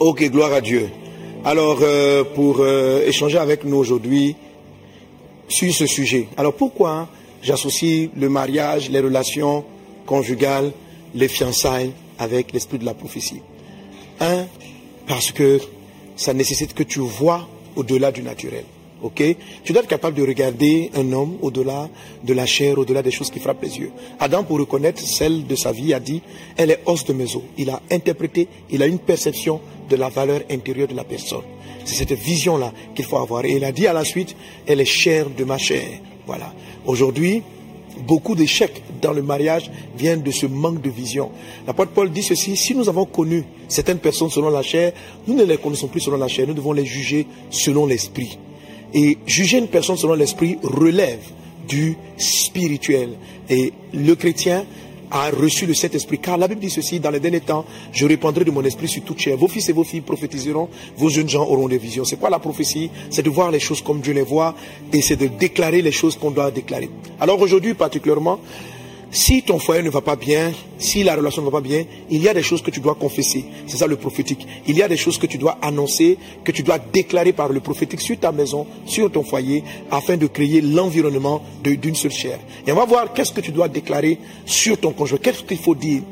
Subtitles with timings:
[0.00, 0.88] Ok, gloire à Dieu.
[1.44, 4.34] Alors, euh, pour euh, échanger avec nous aujourd'hui
[5.46, 6.26] sur ce sujet.
[6.36, 7.08] Alors, pourquoi
[7.42, 9.64] j'associe le mariage, les relations
[10.04, 10.72] conjugales,
[11.14, 13.42] les fiançailles avec l'esprit de la prophétie?
[14.20, 14.46] Un,
[15.06, 15.60] parce que
[16.16, 18.64] ça nécessite que tu vois au-delà du naturel.
[19.04, 19.22] Ok?
[19.62, 21.90] Tu dois être capable de regarder un homme au-delà
[22.24, 23.92] de la chair, au-delà des choses qui frappent les yeux.
[24.18, 26.22] Adam, pour reconnaître celle de sa vie, a dit
[26.56, 27.42] Elle est os de mes os.
[27.58, 31.42] Il a interprété, il a une perception de la valeur intérieure de la personne.
[31.84, 33.44] C'est cette vision-là qu'il faut avoir.
[33.44, 34.34] Et il a dit à la suite
[34.66, 35.84] Elle est chair de ma chair.
[36.26, 36.54] Voilà.
[36.86, 37.42] Aujourd'hui,
[38.06, 41.30] beaucoup d'échecs dans le mariage viennent de ce manque de vision.
[41.66, 44.94] L'apôtre Paul dit ceci, si nous avons connu certaines personnes selon la chair,
[45.26, 48.38] nous ne les connaissons plus selon la chair, nous devons les juger selon l'esprit.
[48.94, 51.20] Et juger une personne selon l'esprit relève
[51.68, 53.10] du spirituel.
[53.50, 54.64] Et le chrétien
[55.10, 56.18] a reçu le Saint-Esprit.
[56.18, 59.02] Car la Bible dit ceci, dans les derniers temps, je répandrai de mon esprit sur
[59.02, 59.36] toute chair.
[59.36, 62.04] Vos fils et vos filles prophétiseront, vos jeunes gens auront des visions.
[62.04, 62.90] C'est quoi la prophétie?
[63.10, 64.54] C'est de voir les choses comme Dieu les voit
[64.92, 66.90] et c'est de déclarer les choses qu'on doit déclarer.
[67.20, 68.40] Alors aujourd'hui particulièrement,
[69.14, 72.20] si ton foyer ne va pas bien, si la relation ne va pas bien, il
[72.20, 73.44] y a des choses que tu dois confesser.
[73.68, 74.44] C'est ça le prophétique.
[74.66, 77.60] Il y a des choses que tu dois annoncer, que tu dois déclarer par le
[77.60, 82.40] prophétique sur ta maison, sur ton foyer, afin de créer l'environnement d'une seule chair.
[82.66, 85.18] Et on va voir qu'est-ce que tu dois déclarer sur ton conjoint.
[85.22, 86.02] Qu'est-ce qu'il faut dire?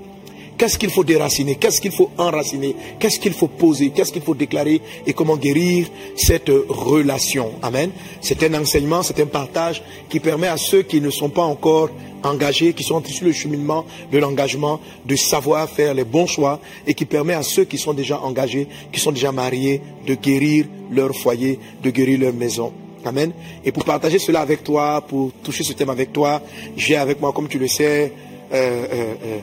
[0.62, 1.56] Qu'est-ce qu'il faut déraciner?
[1.56, 2.76] Qu'est-ce qu'il faut enraciner?
[3.00, 3.90] Qu'est-ce qu'il faut poser?
[3.90, 4.80] Qu'est-ce qu'il faut déclarer?
[5.04, 7.54] Et comment guérir cette relation?
[7.62, 7.90] Amen.
[8.20, 11.88] C'est un enseignement, c'est un partage qui permet à ceux qui ne sont pas encore
[12.22, 16.94] engagés, qui sont sur le cheminement de l'engagement, de savoir faire les bons choix et
[16.94, 21.12] qui permet à ceux qui sont déjà engagés, qui sont déjà mariés, de guérir leur
[21.12, 22.72] foyer, de guérir leur maison.
[23.04, 23.32] Amen.
[23.64, 26.40] Et pour partager cela avec toi, pour toucher ce thème avec toi,
[26.76, 28.12] j'ai avec moi, comme tu le sais,
[28.52, 29.38] euh, euh, euh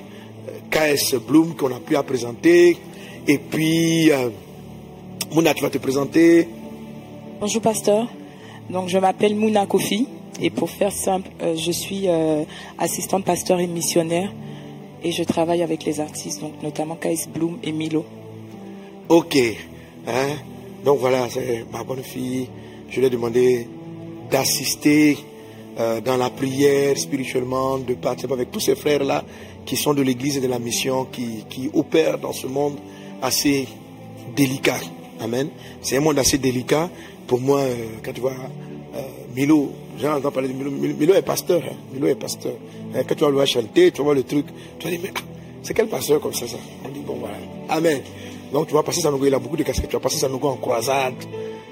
[0.69, 2.77] KS Bloom qu'on a pu à présenter.
[3.27, 4.29] Et puis, euh,
[5.31, 6.47] Mouna, tu vas te présenter.
[7.39, 8.07] Bonjour, pasteur.
[8.69, 10.07] Donc, je m'appelle Mouna Kofi.
[10.41, 12.43] Et pour faire simple, euh, je suis euh,
[12.77, 14.31] assistante pasteur et missionnaire
[15.03, 18.05] et je travaille avec les artistes, donc notamment Kais Bloom et Milo.
[19.09, 19.37] Ok.
[20.07, 20.35] Hein?
[20.85, 22.47] Donc voilà, c'est ma bonne fille.
[22.89, 23.67] Je lui ai demandé
[24.31, 25.17] d'assister
[25.79, 29.23] euh, dans la prière spirituellement, de participer avec tous ces frères-là
[29.69, 32.77] qui sont de l'église et de la mission, qui, qui opèrent dans ce monde
[33.21, 33.67] assez
[34.35, 34.79] délicat.
[35.19, 35.49] Amen.
[35.83, 36.89] C'est un monde assez délicat.
[37.27, 37.61] Pour moi,
[38.03, 38.33] quand tu vois
[39.35, 40.71] Milo, j'ai entendu parler de Milo.
[40.71, 41.61] Milo est pasteur.
[41.63, 41.75] Hein.
[41.93, 42.53] Milo est pasteur.
[42.95, 44.47] Hein, quand tu vas le voir chanter, tu voir le truc.
[44.79, 45.19] Tu vas dire, mais ah,
[45.61, 46.57] c'est quel pasteur comme ça, ça?
[46.83, 47.37] On dit, bon, voilà.
[47.69, 48.01] Amen.
[48.51, 49.89] Donc tu vas passer Sanogo, il a beaucoup de casquettes.
[49.89, 51.13] Tu vas passer Sanogo en croisade,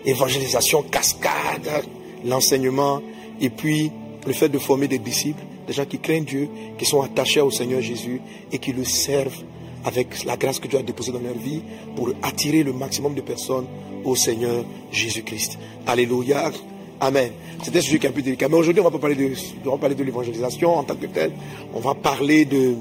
[0.06, 1.84] évangélisation, cascade,
[2.24, 3.02] l'enseignement,
[3.42, 3.92] et puis
[4.28, 7.52] le fait de former des disciples, des gens qui craignent Dieu, qui sont attachés au
[7.52, 9.44] Seigneur Jésus et qui le servent
[9.86, 11.62] avec la grâce que Dieu a déposée dans leur vie
[11.96, 13.68] pour attirer le maximum de personnes
[14.04, 15.58] au Seigneur Jésus-Christ.
[15.86, 16.52] Alléluia.
[17.00, 17.32] Amen.
[17.64, 18.50] C'était un sujet qui est un délicat.
[18.50, 21.32] Mais aujourd'hui, on va pas parler de, de l'évangélisation en tant que telle.
[21.74, 22.76] On va parler de,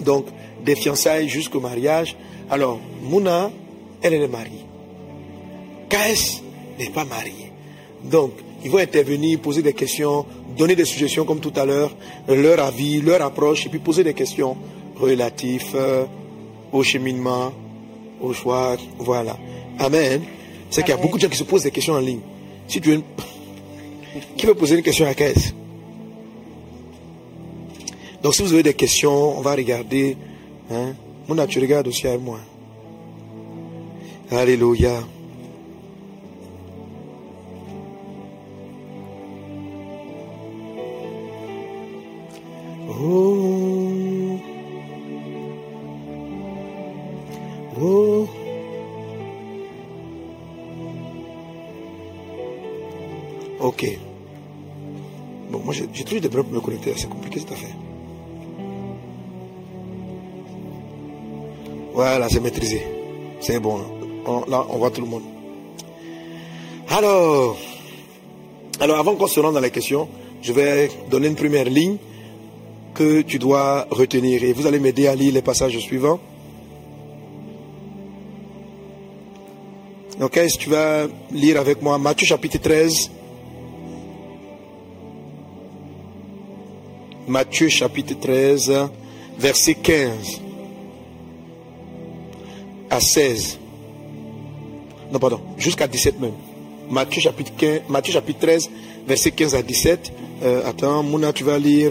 [0.00, 0.26] donc,
[0.64, 2.16] des fiançailles jusqu'au mariage.
[2.50, 3.50] Alors, Mouna,
[4.02, 4.64] elle, est mariée.
[5.88, 6.42] KS
[6.78, 7.52] n'est pas mariée.
[8.02, 8.32] Donc,
[8.64, 10.24] ils vont intervenir, poser des questions,
[10.56, 11.94] donner des suggestions comme tout à l'heure,
[12.26, 14.56] leur avis, leur approche, et puis poser des questions
[14.96, 16.04] relatives euh,
[16.72, 17.52] au cheminement,
[18.20, 18.76] au choix.
[18.98, 19.36] Voilà.
[19.78, 20.22] Amen.
[20.70, 22.20] C'est qu'il y a beaucoup de gens qui se posent des questions en ligne.
[22.66, 23.02] Si tu veux
[24.36, 25.54] qui veut poser une question à Caisse
[28.22, 30.16] Donc si vous avez des questions, on va regarder.
[30.70, 30.94] Hein?
[31.48, 32.38] Tu regardes aussi à moi.
[34.30, 35.02] Alléluia.
[56.20, 56.94] Des problèmes pour me connecter.
[56.96, 57.74] C'est compliqué cette affaire.
[61.92, 62.82] Voilà, c'est maîtrisé.
[63.40, 63.78] C'est bon.
[64.48, 65.22] là, on voit tout le monde.
[66.88, 67.56] Alors,
[68.80, 70.08] alors avant qu'on se rende dans les questions,
[70.42, 71.96] je vais donner une première ligne
[72.94, 74.42] que tu dois retenir.
[74.44, 76.20] Et vous allez m'aider à lire les passages suivants.
[80.20, 83.10] Ok, si tu vas lire avec moi Matthieu chapitre 13,
[87.34, 88.72] Matthieu chapitre 13,
[89.36, 90.40] verset 15
[92.88, 93.58] à 16.
[95.10, 96.34] Non, pardon, jusqu'à 17 même.
[96.88, 98.70] Matthieu chapitre, 15, Matthieu chapitre 13,
[99.08, 100.12] verset 15 à 17.
[100.44, 101.90] Euh, attends, Mouna, tu vas lire.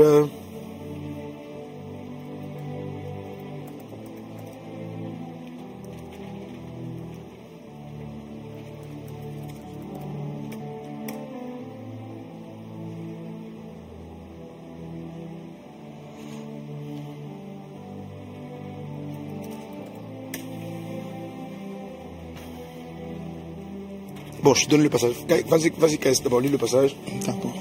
[24.44, 25.14] Bon, je donne le passage.
[25.48, 26.94] Vas-y, vas-y, d'abord, lis le passage.
[27.26, 27.54] D'accord.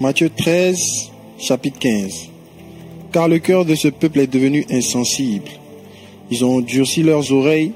[0.00, 0.78] Matthieu 13,
[1.38, 2.30] chapitre 15.
[3.12, 5.50] Car le cœur de ce peuple est devenu insensible.
[6.30, 7.72] Ils ont durci leurs oreilles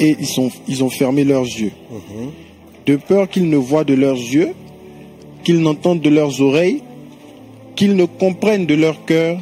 [0.00, 1.70] et ils, sont, ils ont fermé leurs yeux.
[2.86, 4.52] De peur qu'ils ne voient de leurs yeux,
[5.44, 6.82] qu'ils n'entendent de leurs oreilles,
[7.76, 9.38] qu'ils ne comprennent de leur cœur,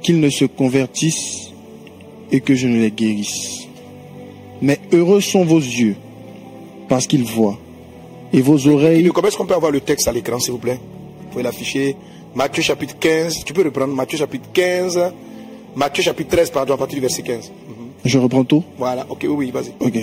[0.00, 1.50] qu'ils ne se convertissent
[2.32, 3.66] et que je ne les guérisse.
[4.62, 5.96] Mais heureux sont vos yeux
[6.88, 7.58] parce qu'ils voient
[8.32, 9.08] et vos oreilles.
[9.14, 10.78] Comment est-ce qu'on peut avoir le texte à l'écran, s'il vous plaît?
[11.22, 11.96] Vous pouvez l'afficher.
[12.34, 13.44] Matthieu chapitre 15.
[13.44, 15.12] Tu peux reprendre Matthieu chapitre 15.
[15.74, 17.52] Matthieu chapitre 13, pardon, à partir du verset 15.
[18.04, 19.72] Je reprends tout Voilà, ok, oui, oui, vas-y.
[19.80, 19.98] Ok.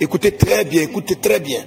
[0.00, 1.60] Écoutez très bien, écoutez très bien.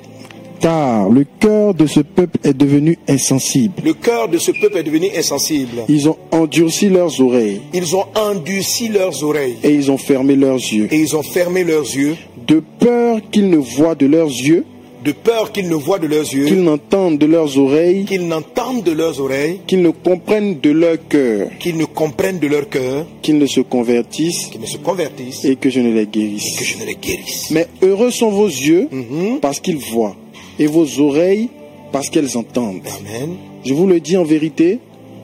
[0.61, 3.73] Car le cœur de ce peuple est devenu insensible.
[3.83, 5.83] Le cœur de ce peuple est devenu insensible.
[5.89, 7.61] Ils ont endurci leurs oreilles.
[7.73, 9.55] Ils ont endurci leurs oreilles.
[9.63, 10.87] Et ils ont fermé leurs yeux.
[10.91, 12.15] et ils ont fermé leurs yeux.
[12.47, 14.65] De peur qu'ils ne voient de leurs yeux,
[15.03, 18.83] de peur qu'ils ne voient de leurs qu'ils yeux, n'entendent de leurs oreilles, qu'ils n'entendent
[18.83, 23.07] de leurs oreilles, qu'ils ne comprennent de leur cœur, qu'ils ne comprennent de leur cœur,
[23.23, 24.47] qu'ils ne se convertissent.
[24.51, 25.43] Qu'ils ne se convertissent.
[25.43, 26.63] Et que je ne les que guérisse.
[26.63, 27.49] je ne les guérisse.
[27.49, 29.39] Mais heureux sont vos yeux Mhm.
[29.41, 30.15] parce qu'ils voient
[30.61, 31.49] et vos oreilles
[31.91, 32.87] parce qu'elles entendent.
[32.99, 33.35] Amen.
[33.65, 34.79] Je vous le dis en vérité,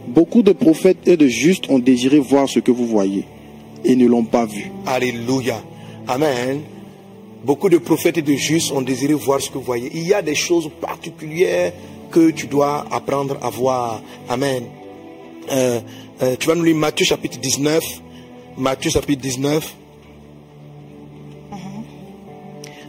[0.07, 3.23] beaucoup de prophètes et de justes ont désiré voir ce que vous voyez
[3.85, 4.71] et ne l'ont pas vu.
[4.87, 5.61] Alléluia.
[6.07, 6.61] Amen.
[7.45, 9.91] Beaucoup de prophètes et de justes ont désiré voir ce que vous voyez.
[9.93, 11.71] Il y a des choses particulières
[12.09, 14.01] que tu dois apprendre à voir.
[14.29, 14.63] Amen.
[15.51, 15.79] Euh,
[16.23, 17.83] euh, tu vas nous lire Matthieu chapitre 19.
[18.57, 19.75] Matthieu chapitre 19.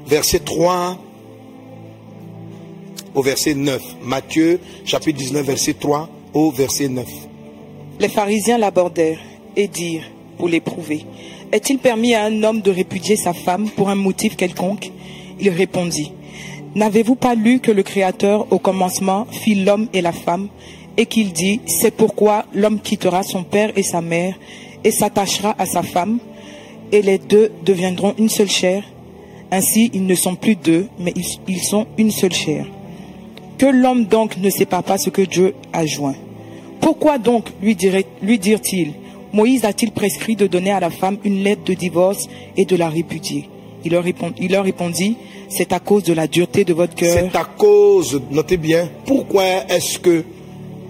[0.06, 0.98] Verset 3
[3.14, 3.82] au verset 9.
[4.02, 7.06] Matthieu chapitre 19, verset 3 au verset 9.
[8.00, 9.20] Les pharisiens l'abordèrent
[9.56, 11.04] et dirent, pour l'éprouver,
[11.50, 14.92] Est-il permis à un homme de répudier sa femme pour un motif quelconque?
[15.40, 16.12] Il répondit,
[16.74, 20.48] N'avez-vous pas lu que le Créateur au commencement fit l'homme et la femme,
[20.96, 24.38] et qu'il dit, C'est pourquoi l'homme quittera son père et sa mère,
[24.84, 26.18] et s'attachera à sa femme,
[26.92, 28.84] et les deux deviendront une seule chair?
[29.50, 31.14] Ainsi, ils ne sont plus deux, mais
[31.46, 32.66] ils, sont une seule chair.
[33.58, 36.14] Que l'homme donc ne sépare pas ce que Dieu a joint.
[36.80, 38.92] Pourquoi donc lui, dirait, lui dire-t-il
[39.32, 42.88] Moïse a-t-il prescrit de donner à la femme une lettre de divorce et de la
[42.88, 43.48] répudier?
[43.84, 45.16] Il leur, répond- il leur répondit
[45.50, 47.14] C'est à cause de la dureté de votre cœur.
[47.30, 50.24] C'est à cause, notez bien, pourquoi est-ce que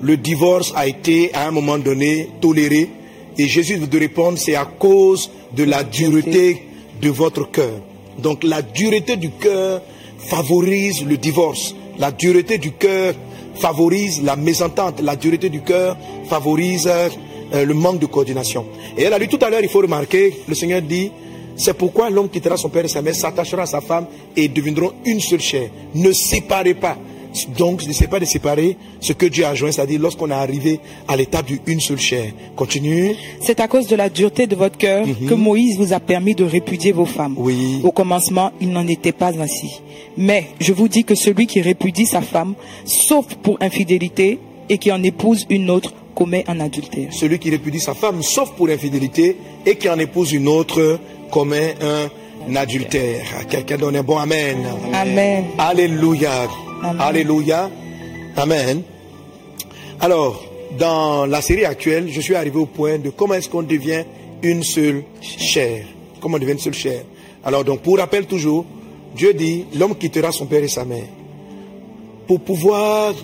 [0.00, 2.90] le divorce a été à un moment donné toléré?
[3.38, 6.62] Et Jésus veut de répondre, c'est à cause de la dureté
[7.00, 7.80] de votre cœur.
[8.18, 9.80] Donc la dureté du cœur
[10.18, 11.74] favorise le divorce.
[11.98, 13.14] La dureté du cœur
[13.56, 15.00] favorise la mésentente.
[15.00, 15.96] La dureté du cœur
[16.28, 18.66] favorise euh, le manque de coordination.
[18.96, 21.10] Et elle a lu tout à l'heure, il faut remarquer, le Seigneur dit,
[21.56, 24.06] c'est pourquoi l'homme quittera son père et sa mère, s'attachera à sa femme
[24.36, 25.70] et deviendront une seule chair.
[25.94, 26.96] Ne séparez pas.
[27.46, 31.16] Donc, ne pas de séparer ce que Dieu a joint, c'est-à-dire lorsqu'on est arrivé à
[31.16, 32.32] l'étape du une seule chair.
[32.56, 33.14] Continue.
[33.40, 36.44] C'est à cause de la dureté de votre cœur que Moïse vous a permis de
[36.44, 37.34] répudier vos femmes.
[37.36, 37.80] Oui.
[37.82, 39.80] Au commencement, il n'en était pas ainsi.
[40.16, 42.54] Mais je vous dis que celui qui répudie sa femme,
[42.84, 47.12] sauf pour infidélité, et qui en épouse une autre, commet un adultère.
[47.12, 50.98] Celui qui répudie sa femme, sauf pour infidélité, et qui en épouse une autre,
[51.30, 53.46] commet un adultère.
[53.48, 54.58] Quelqu'un donne un bon Amen.
[54.92, 55.44] Amen.
[55.58, 56.48] Alléluia.
[56.82, 57.70] Alléluia.
[58.36, 58.82] Amen.
[60.00, 60.44] Alors,
[60.78, 64.04] dans la série actuelle, je suis arrivé au point de comment est-ce qu'on devient
[64.42, 65.84] une seule chair.
[66.20, 67.02] Comment on devient une seule chair.
[67.44, 68.64] Alors, donc, pour rappel toujours,
[69.16, 71.08] Dieu dit, l'homme quittera son père et sa mère.
[72.26, 73.14] Pour pouvoir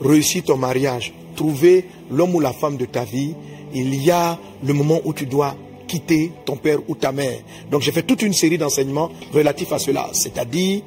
[0.00, 3.34] réussir ton mariage, trouver l'homme ou la femme de ta vie,
[3.72, 7.38] il y a le moment où tu dois quitter ton père ou ta mère.
[7.70, 10.82] Donc j'ai fait toute une série d'enseignements relatifs à cela, c'est-à-dire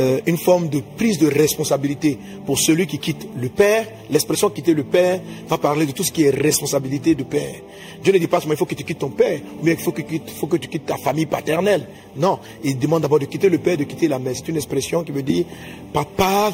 [0.00, 3.86] euh, une forme de prise de responsabilité pour celui qui quitte le père.
[4.10, 7.54] L'expression quitter le père va parler de tout ce qui est responsabilité de père.
[8.02, 9.92] Dieu ne dit pas seulement il faut que tu quittes ton père, mais il faut
[9.92, 11.86] que, tu faut que tu quittes ta famille paternelle.
[12.16, 14.34] Non, il demande d'abord de quitter le père, de quitter la mère.
[14.34, 15.44] C'est une expression qui veut dire
[15.92, 16.52] papa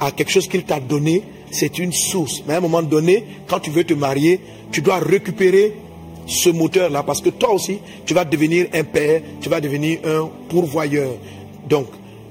[0.00, 2.42] a quelque chose qu'il t'a donné, c'est une source.
[2.46, 4.40] Mais à un moment donné, quand tu veux te marier,
[4.72, 5.74] tu dois récupérer
[6.26, 10.28] ce moteur-là parce que toi aussi, tu vas devenir un père, tu vas devenir un
[10.48, 11.12] pourvoyeur.
[11.68, 11.86] Donc,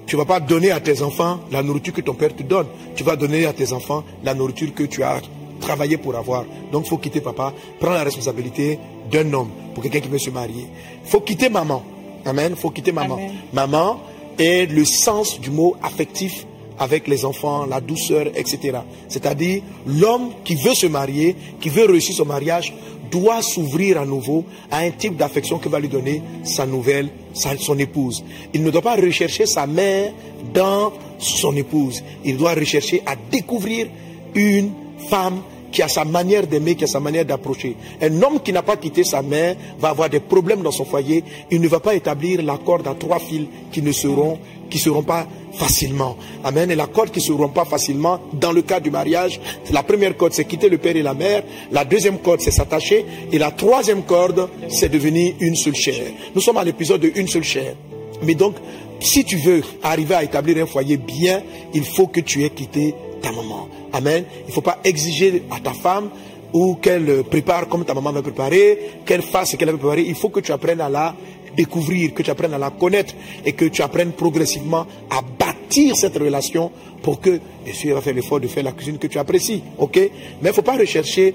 [0.09, 2.65] tu ne vas pas donner à tes enfants la nourriture que ton père te donne.
[2.95, 5.21] Tu vas donner à tes enfants la nourriture que tu as
[5.61, 6.45] travaillé pour avoir.
[6.71, 8.79] Donc, il faut quitter papa, prendre la responsabilité
[9.11, 10.65] d'un homme pour quelqu'un qui veut se marier.
[11.05, 11.83] Il faut quitter maman.
[12.25, 12.53] Amen.
[12.55, 13.15] Il faut quitter maman.
[13.17, 13.31] Amen.
[13.53, 14.01] Maman
[14.39, 16.47] est le sens du mot affectif
[16.79, 18.79] avec les enfants, la douceur, etc.
[19.09, 22.73] C'est-à-dire, l'homme qui veut se marier, qui veut réussir son mariage,
[23.11, 27.77] doit s'ouvrir à nouveau à un type d'affection que va lui donner sa nouvelle, son
[27.77, 28.23] épouse.
[28.53, 30.11] Il ne doit pas rechercher sa mère
[30.53, 32.03] dans son épouse.
[32.25, 33.87] Il doit rechercher à découvrir
[34.35, 34.71] une
[35.09, 37.75] femme qui a sa manière d'aimer, qui a sa manière d'approcher.
[38.01, 41.23] Un homme qui n'a pas quitté sa mère va avoir des problèmes dans son foyer.
[41.51, 44.39] Il ne va pas établir la corde à trois fils qui ne seront,
[44.75, 46.17] seront pas facilement.
[46.43, 46.71] Amen.
[46.71, 49.39] Et la corde qui ne seront pas facilement dans le cas du mariage,
[49.71, 51.43] la première corde, c'est quitter le père et la mère.
[51.71, 53.05] La deuxième corde, c'est s'attacher.
[53.31, 56.03] Et la troisième corde, c'est devenir une seule chair.
[56.33, 57.75] Nous sommes à l'épisode de une seule chair.
[58.23, 58.55] Mais donc,
[58.99, 61.41] si tu veux arriver à établir un foyer bien,
[61.73, 63.69] il faut que tu aies quitté ta maman.
[63.93, 64.23] Amen.
[64.45, 66.09] Il ne faut pas exiger à ta femme
[66.53, 70.03] ou qu'elle prépare comme ta maman va préparer, qu'elle fasse ce qu'elle va préparer.
[70.07, 71.15] Il faut que tu apprennes à la
[71.59, 73.13] découvrir, que tu apprennes à la connaître
[73.45, 76.71] et que tu apprennes progressivement à bâtir cette relation
[77.03, 79.61] pour que, bien sûr, elle va faire l'effort de faire la cuisine que tu apprécies.
[79.77, 79.95] OK?
[79.97, 80.09] Mais
[80.41, 81.33] il ne faut pas rechercher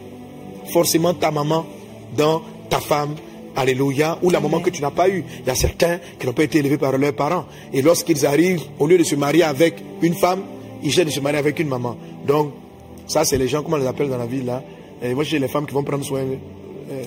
[0.73, 1.67] forcément ta maman
[2.17, 2.41] dans
[2.71, 3.15] ta femme.
[3.57, 5.23] Alléluia, ou la maman que tu n'as pas eue.
[5.41, 7.45] Il y a certains qui n'ont pas été élevés par leurs parents.
[7.73, 10.43] Et lorsqu'ils arrivent, au lieu de se marier avec une femme,
[10.83, 11.97] ils cherchent de se marier avec une maman.
[12.27, 12.51] Donc,
[13.07, 14.61] ça, c'est les gens, comment on les appelle dans la ville là?
[15.01, 16.21] Et Moi, j'ai les femmes qui vont prendre soin.
[16.21, 17.05] Euh,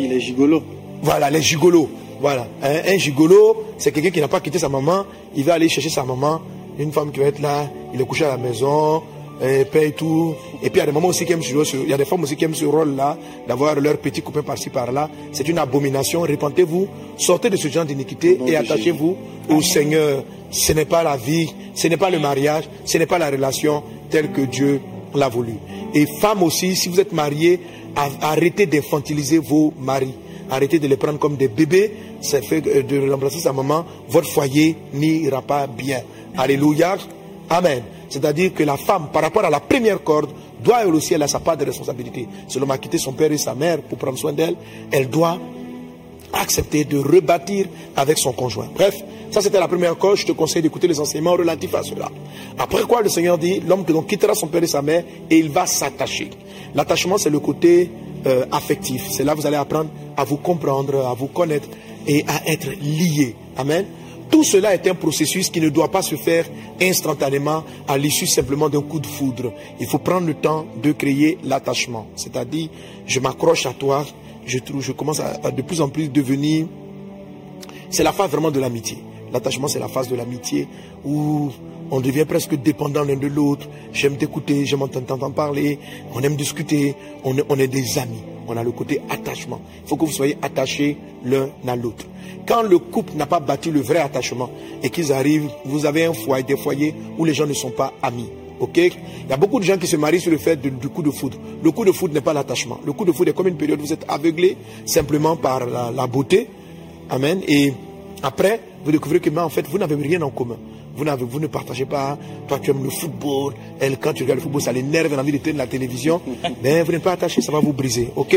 [0.00, 0.62] il est gigolo.
[1.02, 1.88] Voilà, les gigolos.
[2.22, 2.46] Voilà.
[2.62, 5.04] Un, gigolo, c'est quelqu'un qui n'a pas quitté sa maman.
[5.34, 6.40] Il va aller chercher sa maman.
[6.78, 9.02] Une femme qui va être là, il est couché à la maison,
[9.44, 10.34] et paye tout.
[10.62, 12.04] Et puis il y a des moments aussi qui aiment ce, il y a des
[12.04, 15.10] femmes aussi qui aiment ce rôle-là, d'avoir leur petit copain par-ci par-là.
[15.32, 16.20] C'est une abomination.
[16.20, 16.86] Répentez-vous,
[17.16, 19.16] sortez de ce genre d'iniquité et attachez-vous
[19.50, 20.22] au Seigneur.
[20.52, 23.82] Ce n'est pas la vie, ce n'est pas le mariage, ce n'est pas la relation
[24.10, 24.80] telle que Dieu
[25.12, 25.54] l'a voulu.
[25.92, 27.58] Et femmes aussi, si vous êtes mariés,
[27.96, 30.14] arrêtez d'infantiliser vos maris.
[30.52, 31.90] Arrêtez de les prendre comme des bébés.
[32.20, 33.86] Ça fait de remplacer sa maman.
[34.08, 36.02] Votre foyer n'ira pas bien.
[36.36, 36.98] Alléluia.
[37.48, 37.82] Amen.
[38.10, 40.28] C'est-à-dire que la femme, par rapport à la première corde,
[40.62, 42.28] doit elle aussi, elle a sa part de responsabilité.
[42.48, 44.54] Si l'homme a quitté son père et sa mère pour prendre soin d'elle,
[44.90, 45.38] elle doit
[46.34, 47.66] accepter de rebâtir
[47.96, 48.68] avec son conjoint.
[48.74, 50.18] Bref, ça c'était la première corde.
[50.18, 52.10] Je te conseille d'écouter les enseignements relatifs à cela.
[52.58, 55.64] Après quoi, le Seigneur dit, l'homme quittera son père et sa mère et il va
[55.64, 56.28] s'attacher.
[56.74, 57.90] L'attachement, c'est le côté
[58.26, 59.04] euh, affectif.
[59.10, 61.68] C'est là que vous allez apprendre à vous comprendre, à vous connaître
[62.06, 63.34] et à être lié.
[63.56, 63.86] Amen.
[64.30, 66.46] Tout cela est un processus qui ne doit pas se faire
[66.80, 69.52] instantanément à l'issue simplement d'un coup de foudre.
[69.78, 72.06] Il faut prendre le temps de créer l'attachement.
[72.16, 72.70] C'est-à-dire,
[73.06, 74.06] je m'accroche à toi,
[74.46, 76.66] je, commence à, de plus en plus devenir...
[77.90, 78.96] C'est la phase vraiment de l'amitié.
[79.34, 80.66] L'attachement, c'est la phase de l'amitié
[81.04, 81.50] où
[81.92, 83.68] on devient presque dépendant l'un de l'autre.
[83.92, 85.78] J'aime t'écouter, j'aime t'entendre parler,
[86.12, 89.60] on aime discuter, on est des amis on a le côté attachement.
[89.84, 92.06] Il faut que vous soyez attachés l'un à l'autre.
[92.46, 94.50] Quand le couple n'a pas bâti le vrai attachement
[94.82, 97.92] et qu'ils arrivent, vous avez un foyer, des foyers où les gens ne sont pas
[98.02, 98.28] amis.
[98.76, 98.92] Il
[99.28, 101.36] y a beaucoup de gens qui se marient sur le fait du coup de foudre.
[101.64, 102.78] Le coup de foudre n'est pas l'attachement.
[102.86, 104.56] Le coup de foudre est comme une période où vous êtes aveuglé
[104.86, 106.46] simplement par la, beauté.
[107.10, 107.40] Amen.
[107.48, 107.72] Et
[108.22, 110.58] après, vous découvrez que en fait, vous n'avez rien en commun.
[110.96, 112.18] Vous, vous ne partagez pas.
[112.46, 113.54] Toi, tu aimes le football.
[113.80, 116.20] Elle, quand tu regardes le football, ça l'énerve, elle a envie de tenir la télévision.
[116.62, 118.10] Mais vous n'êtes pas attaché, ça va vous briser.
[118.16, 118.36] OK?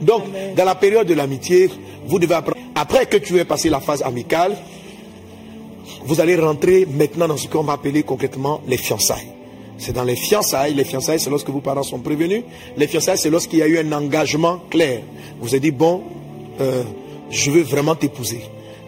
[0.00, 0.22] Donc,
[0.56, 1.70] dans la période de l'amitié,
[2.06, 2.58] vous devez apprendre.
[2.74, 4.56] Après que tu aies passé la phase amicale,
[6.04, 9.28] vous allez rentrer maintenant dans ce qu'on va appeler concrètement les fiançailles.
[9.78, 10.74] C'est dans les fiançailles.
[10.74, 12.44] Les fiançailles, c'est lorsque vos parents sont prévenus.
[12.76, 15.02] Les fiançailles, c'est lorsqu'il y a eu un engagement clair.
[15.40, 16.02] Vous avez dit, bon,
[16.60, 16.82] euh,
[17.30, 18.42] je veux vraiment t'épouser.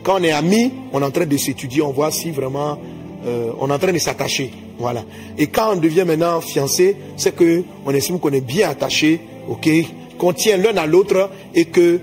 [0.05, 2.79] Quand on est amis, on est en train de s'étudier, on voit si vraiment
[3.27, 4.53] euh, on est en train de s'attacher.
[4.79, 5.03] Voilà.
[5.39, 9.19] Et quand on devient maintenant fiancé, c'est que on estime qu'on est bien attaché,
[10.19, 12.01] qu'on tient l'un à l'autre et que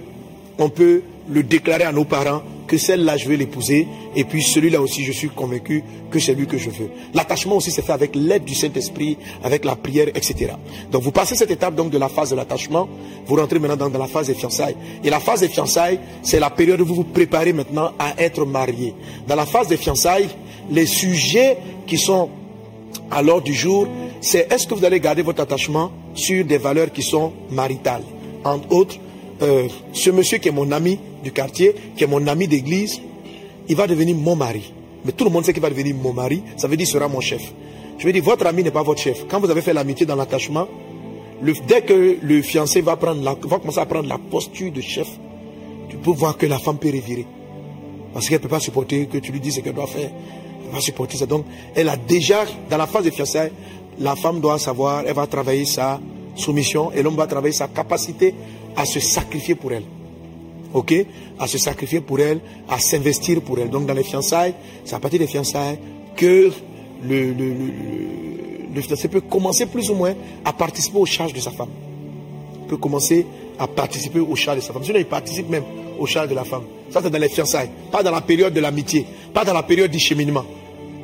[0.58, 2.42] on peut le déclarer à nos parents
[2.72, 3.86] que celle-là, je vais l'épouser.
[4.16, 6.90] Et puis celui-là aussi, je suis convaincu que c'est lui que je veux.
[7.14, 10.54] L'attachement aussi se fait avec l'aide du Saint-Esprit, avec la prière, etc.
[10.90, 12.88] Donc vous passez cette étape donc de la phase de l'attachement,
[13.26, 14.78] vous rentrez maintenant dans, la phase des fiançailles.
[15.04, 18.46] Et la phase des fiançailles, c'est la période où vous vous préparez maintenant à être
[18.46, 18.96] marié.
[19.28, 20.30] Dans la phase des fiançailles,
[20.70, 22.30] les sujets qui sont
[23.10, 23.86] à l'ordre du jour,
[24.22, 28.04] c'est est-ce que vous allez garder votre attachement sur des valeurs qui sont maritales?
[28.46, 28.96] Entre autres,
[29.42, 33.02] euh, ce monsieur qui est mon ami du quartier, qui est mon ami d'église,
[33.68, 34.74] il va devenir mon mari.
[35.06, 37.08] Mais tout le monde sait qu'il va devenir mon mari, ça veut dire qu'il sera
[37.08, 37.42] mon chef.
[37.98, 39.26] Je veux dire, votre ami n'est pas votre chef.
[39.28, 40.68] Quand vous avez fait l'amitié dans l'attachement,
[41.68, 45.08] dès que le fiancé va, prendre va commencer à prendre la posture de chef,
[45.90, 47.26] tu peux voir que la femme peut revirer.
[48.14, 50.10] Parce qu'elle ne peut pas supporter que tu lui dises ce qu'elle doit faire.
[50.66, 51.26] Elle va supporter ça.
[51.26, 51.46] Donc,
[51.76, 53.52] elle a déjà, dans la phase de fiançailles,
[54.00, 56.00] la femme doit savoir, elle va travailler sa
[56.36, 58.34] soumission et l'homme va travailler sa capacité
[58.76, 59.84] à se sacrifier pour elle.
[60.74, 60.94] Ok?
[61.40, 63.70] À se sacrifier pour elle, à s'investir pour elle.
[63.70, 64.54] Donc dans les fiançailles,
[64.86, 65.78] c'est à partir des fiançailles
[66.16, 66.52] que
[67.04, 67.54] le, le, le,
[68.74, 70.14] le fiancé peut commencer plus ou moins
[70.46, 71.70] à participer aux charges de sa femme.
[72.68, 73.26] Peut commencer
[73.60, 74.84] à participer aux charges de sa femme.
[74.84, 75.64] Sinon, il participe même
[76.00, 76.64] aux charges de la femme.
[76.90, 79.92] Ça, c'est dans les fiançailles, pas dans la période de l'amitié, pas dans la période
[79.92, 80.46] du cheminement.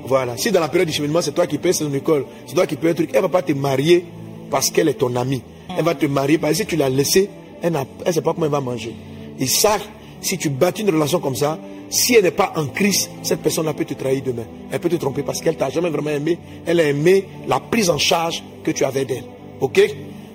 [0.06, 0.38] Voilà.
[0.38, 2.78] Si dans la période du cheminement, c'est toi qui payes son école, c'est toi qui
[2.78, 4.06] payes un truc, elle ne va pas te marier
[4.50, 5.42] parce qu'elle est ton amie.
[5.78, 7.30] Elle va te marier parce que si tu l'as laissée,
[7.62, 8.96] elle ne sait pas comment elle va manger.
[9.40, 9.78] Et ça,
[10.22, 11.60] si tu bâtis une relation comme ça,
[11.90, 14.46] si elle n'est pas en crise, cette personne-là peut te trahir demain.
[14.72, 16.38] Elle peut te tromper parce qu'elle t'a jamais vraiment aimé.
[16.66, 19.24] Elle a aimé la prise en charge que tu avais d'elle.
[19.62, 19.82] Ok?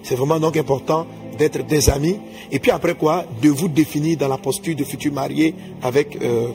[0.03, 2.19] C'est vraiment donc important d'être des amis.
[2.51, 3.25] Et puis après quoi?
[3.43, 6.49] De vous définir dans la posture de futur marié avec euh,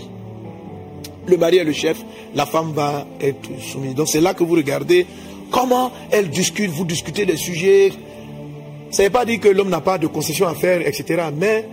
[1.27, 2.03] le mari et le chef.
[2.33, 3.95] La femme va être soumise.
[3.95, 5.05] Donc c'est là que vous regardez
[5.51, 6.71] comment elle discute.
[6.71, 7.91] Vous discutez des sujets.
[8.89, 11.23] Ça ne veut pas dire que l'homme n'a pas de concession à faire, etc.
[11.35, 11.65] Mais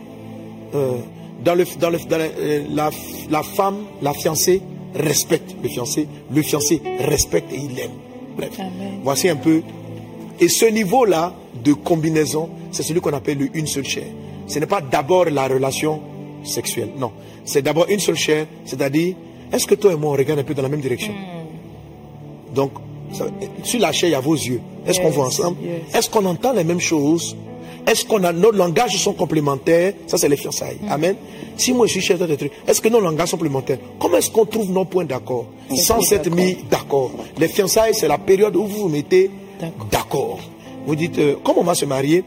[0.74, 0.96] euh,
[1.44, 2.90] dans, le, dans, le, dans euh, la,
[3.30, 4.60] la, femme, la fiancée
[4.94, 7.90] respecte le fiancé, le fiancé respecte et il aime.
[8.36, 8.58] Bref,
[9.02, 9.62] voici un peu.
[10.40, 14.06] Et ce niveau-là de combinaison, c'est celui qu'on appelle le une seule chair.
[14.46, 16.00] Ce n'est pas d'abord la relation
[16.42, 17.12] sexuelle, non.
[17.44, 19.14] C'est d'abord une seule chair, c'est-à-dire,
[19.52, 21.12] est-ce que toi et moi, on regarde un peu dans la même direction?
[21.12, 22.54] Hmm.
[22.54, 22.72] Donc,
[23.62, 24.60] sur la chair, il y a vos yeux.
[24.86, 25.58] Est-ce qu'on voit ensemble?
[25.94, 27.36] Est-ce qu'on entend les mêmes choses?
[27.86, 29.92] Est-ce qu'on a nos langages sont complémentaires?
[30.06, 30.78] Ça, c'est les fiançailles.
[30.80, 30.92] Mm.
[30.92, 31.16] Amen.
[31.56, 33.78] Si moi je suis chef de truc, est-ce que nos langages sont complémentaires?
[33.98, 35.46] Comment est-ce qu'on trouve nos points d'accord?
[35.76, 37.10] Sans s'être mis d'accord?
[37.38, 39.30] Les fiançailles, c'est la période où vous vous mettez
[39.90, 40.38] d'accord.
[40.86, 42.24] Vous dites, euh, comment on va se marier?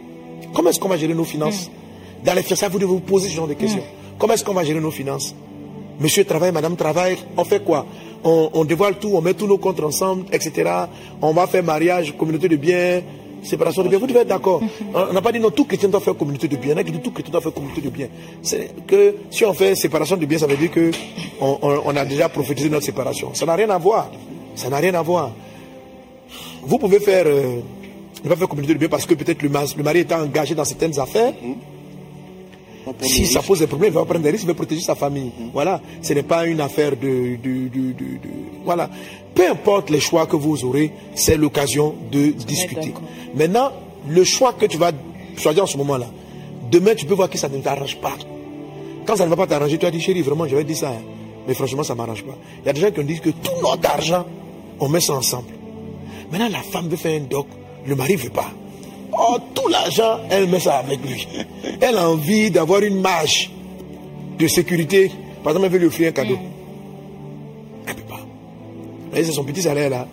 [0.54, 1.70] Comment est-ce qu'on va gérer nos finances?
[1.70, 2.26] Mm.
[2.26, 3.82] Dans les fiançailles, vous devez vous poser ce genre de questions.
[3.82, 4.18] Mm.
[4.20, 5.34] Comment est-ce qu'on va gérer nos finances?
[6.00, 7.86] Monsieur travaille, madame travaille, on fait quoi?
[8.24, 10.70] On, on, dévoile tout, on met tous nos comptes ensemble, etc.
[11.22, 13.02] On va faire mariage, communauté de biens,
[13.44, 14.00] séparation de biens.
[14.00, 14.62] Vous devez être d'accord.
[14.94, 16.76] On n'a pas dit non, tout chrétien doit faire communauté de biens.
[16.76, 18.08] On a dit tout chrétien doit faire communauté de biens.
[18.42, 20.92] C'est que si on fait séparation de biens, ça veut dire que
[21.40, 23.34] on, a déjà prophétisé notre séparation.
[23.34, 24.10] Ça n'a rien à voir.
[24.56, 25.32] Ça n'a rien à voir.
[26.64, 27.62] Vous pouvez faire, euh,
[28.24, 30.66] ne pas faire communauté de biens parce que peut-être le, le, mari est engagé dans
[30.66, 31.34] certaines affaires.
[33.02, 35.32] Si ça pose des problèmes, il va prendre des risques, il va protéger sa famille.
[35.54, 35.82] Voilà.
[36.02, 38.30] Ce n'est pas une affaire de, de, de, de,
[38.64, 38.90] Voilà.
[39.34, 42.94] Peu importe les choix que vous aurez, c'est l'occasion de discuter.
[43.36, 43.72] Maintenant,
[44.08, 44.92] le choix que tu vas
[45.38, 46.08] choisir en ce moment-là,
[46.72, 48.14] demain, tu peux voir que ça ne t'arrange pas.
[49.06, 50.90] Quand ça ne va pas t'arranger, tu as dit, chérie, vraiment, je vais dire ça.
[50.90, 51.02] Hein.
[51.48, 52.36] Mais franchement, ça ne m'arrange pas.
[52.64, 54.26] Il y a des gens qui ont dit que tout notre argent,
[54.80, 55.50] on met ça ensemble.
[56.32, 57.48] Maintenant, la femme veut faire un doc,
[57.86, 58.52] le mari ne veut pas.
[59.12, 61.28] Oh, tout l'argent, elle met ça avec lui.
[61.80, 63.52] Elle a envie d'avoir une marge
[64.38, 65.12] de sécurité.
[65.44, 66.38] Par exemple, elle veut lui offrir un cadeau.
[67.86, 68.20] Elle ne peut pas.
[69.14, 70.08] C'est son petit salaire là.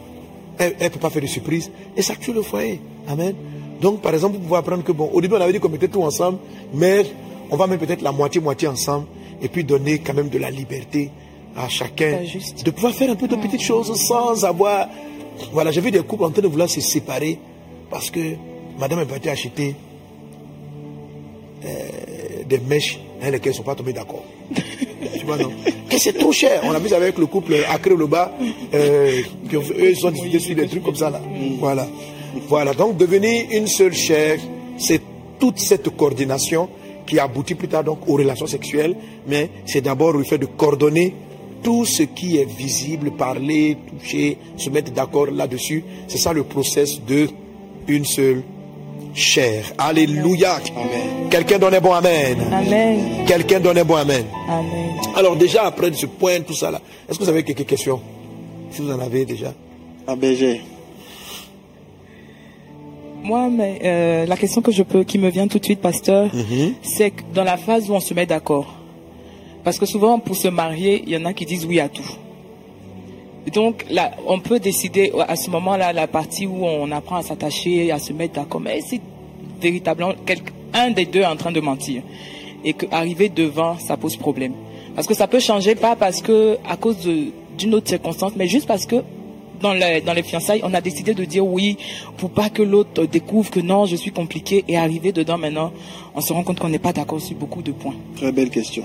[0.58, 1.70] Elle ne peut pas faire de surprise.
[1.96, 2.80] Et ça tue le foyer.
[3.08, 3.34] Amen.
[3.80, 5.88] Donc, par exemple, vous pouvez apprendre que, bon, au début, on avait dit qu'on mettait
[5.88, 6.38] tout ensemble,
[6.72, 7.04] mais
[7.50, 9.06] on va mettre peut-être la moitié-moitié ensemble,
[9.42, 11.10] et puis donner quand même de la liberté
[11.56, 12.20] à chacun
[12.64, 14.88] de pouvoir faire un peu de petites choses sans avoir.
[15.52, 17.38] Voilà, j'ai vu des couples en train de vouloir se séparer
[17.90, 18.20] parce que
[18.78, 19.74] madame est partie acheter
[21.64, 21.68] euh,
[22.48, 24.24] des mèches dans lesquelles ils ne sont pas tombés d'accord.
[24.54, 25.50] tu vois, non
[25.90, 26.60] Et c'est trop cher.
[26.64, 28.32] On a vu avec le couple Acré le bas,
[28.74, 31.20] euh, qui eux, ils sont discutés sur des trucs comme ça là.
[31.58, 31.86] Voilà.
[32.48, 32.74] Voilà.
[32.74, 34.38] Donc devenir une seule chair,
[34.76, 35.00] c'est
[35.38, 36.68] toute cette coordination
[37.06, 41.14] qui aboutit plus tard donc aux relations sexuelles, mais c'est d'abord le fait de coordonner
[41.62, 45.82] tout ce qui est visible, parler, toucher, se mettre d'accord là-dessus.
[46.08, 47.28] C'est ça le process de
[47.88, 48.42] une seule
[49.14, 49.72] chair.
[49.78, 50.58] Alléluia.
[51.30, 52.36] Quelqu'un donne un bon amen.
[52.52, 53.24] Amen.
[53.26, 54.24] Quelqu'un donne un bon amen.
[54.48, 54.90] Amen.
[55.16, 58.00] Alors déjà, après ce point, tout ça là, est-ce que vous avez quelques questions?
[58.70, 59.52] Si vous en avez déjà.
[60.06, 60.60] ABG.
[63.22, 66.26] Moi, mais, euh, la question que je peux, qui me vient tout de suite, pasteur,
[66.34, 66.74] mhm.
[66.82, 68.74] c'est que dans la phase où on se met d'accord.
[69.62, 72.04] Parce que souvent, pour se marier, il y en a qui disent oui à tout.
[73.52, 77.90] Donc là, on peut décider à ce moment-là, la partie où on apprend à s'attacher,
[77.92, 78.60] à se mettre d'accord.
[78.60, 79.00] Mais c'est
[79.60, 80.14] véritablement
[80.72, 82.02] un des deux en train de mentir.
[82.64, 84.54] Et qu'arriver devant, ça pose problème.
[84.94, 86.96] Parce que ça peut changer, pas parce que, à cause
[87.58, 88.96] d'une autre circonstance, mais juste parce que
[89.60, 91.76] dans les, dans les fiançailles, on a décidé de dire oui
[92.16, 94.64] pour pas que l'autre découvre que non, je suis compliqué.
[94.68, 95.72] Et arriver dedans maintenant,
[96.14, 97.94] on se rend compte qu'on n'est pas d'accord sur beaucoup de points.
[98.16, 98.84] Très belle question.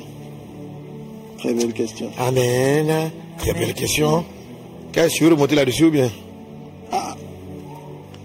[1.37, 2.11] Très belle question.
[2.17, 3.11] Amen.
[3.37, 4.25] Très belle question.
[4.91, 6.09] Qu'est-ce que tu veux remonter là-dessus ou bien?
[6.91, 7.15] Ah.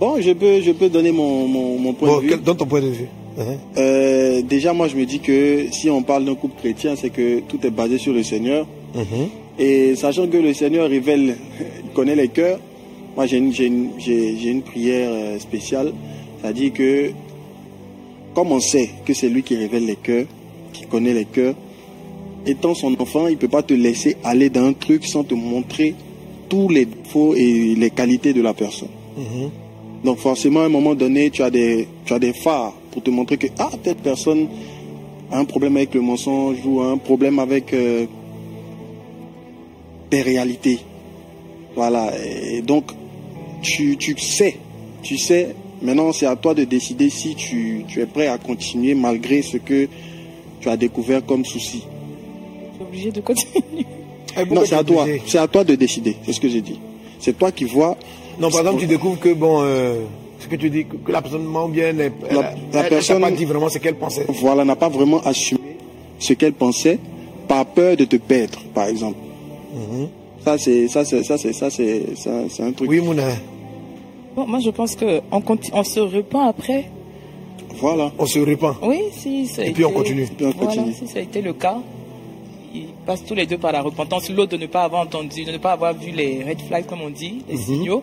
[0.00, 2.36] Bon, je peux, je peux donner mon, mon, point de vue.
[2.36, 3.08] Donne ton point de vue.
[3.38, 3.42] Uh-huh.
[3.76, 7.40] Euh, déjà, moi, je me dis que si on parle d'un couple chrétien, c'est que
[7.40, 8.66] tout est basé sur le Seigneur.
[8.96, 9.28] Uh-huh.
[9.58, 11.36] Et sachant que le Seigneur révèle,
[11.84, 12.58] il connaît les cœurs,
[13.16, 15.92] moi, j'ai une, une, une, prière euh, spéciale.
[16.40, 17.10] C'est-à-dire que,
[18.34, 20.26] comme on sait que c'est lui qui révèle les cœurs,
[20.72, 21.54] qui connaît les cœurs,
[22.46, 25.34] étant son enfant, il ne peut pas te laisser aller dans un truc sans te
[25.34, 25.94] montrer
[26.54, 28.94] tous les défauts et les qualités de la personne.
[29.16, 29.50] Mhm.
[30.04, 33.10] Donc forcément, à un moment donné, tu as des, tu as des phares pour te
[33.10, 34.46] montrer que ah, telle personne
[35.32, 38.06] a un problème avec le mensonge ou un problème avec euh,
[40.12, 40.78] des réalités.
[41.74, 42.12] Voilà.
[42.24, 42.84] Et donc,
[43.60, 44.56] tu, tu sais,
[45.02, 48.94] tu sais, maintenant c'est à toi de décider si tu, tu es prêt à continuer
[48.94, 49.88] malgré ce que
[50.60, 51.82] tu as découvert comme souci.
[51.82, 53.86] Je suis obligée de continuer.
[54.36, 55.06] Eh, Non, c'est es à toi.
[55.26, 56.16] C'est à toi de décider.
[56.24, 56.78] C'est ce que j'ai dit.
[57.18, 57.96] C'est toi qui vois.
[58.40, 60.00] Non, par exemple, tu découvres que, bon, euh,
[60.40, 62.88] ce que tu dis, que, que la personne ment bien, elle, elle, La- la elle
[62.88, 64.26] personne- t'a pas dit vraiment ce qu'elle pensait.
[64.28, 65.60] Voilà, n'a pas vraiment assumé
[66.18, 66.98] ce qu'elle pensait
[67.48, 69.18] par peur de te perdre, par exemple.
[69.74, 70.08] Mhm.
[70.44, 72.90] Ça, c'est, ça, c'est, ça, c'est, ça, c'est, ça, c'est un truc.
[72.90, 73.22] Oui, Mouna,
[74.36, 75.22] Bon, moi, je pense qu'on
[75.72, 76.86] on se repent après.
[77.76, 78.12] Voilà.
[78.18, 78.74] on se répand.
[78.82, 80.26] Oui, si ça a Et puis on continue.
[80.36, 80.92] puis on Voilà, continue.
[80.92, 81.78] si ça a été le cas,
[82.74, 84.28] ils passent tous les deux par la repentance.
[84.30, 87.00] L'autre de ne pas avoir entendu, de ne pas avoir vu les red flags, comme
[87.02, 87.60] on dit, les Mhm.
[87.62, 88.02] signaux,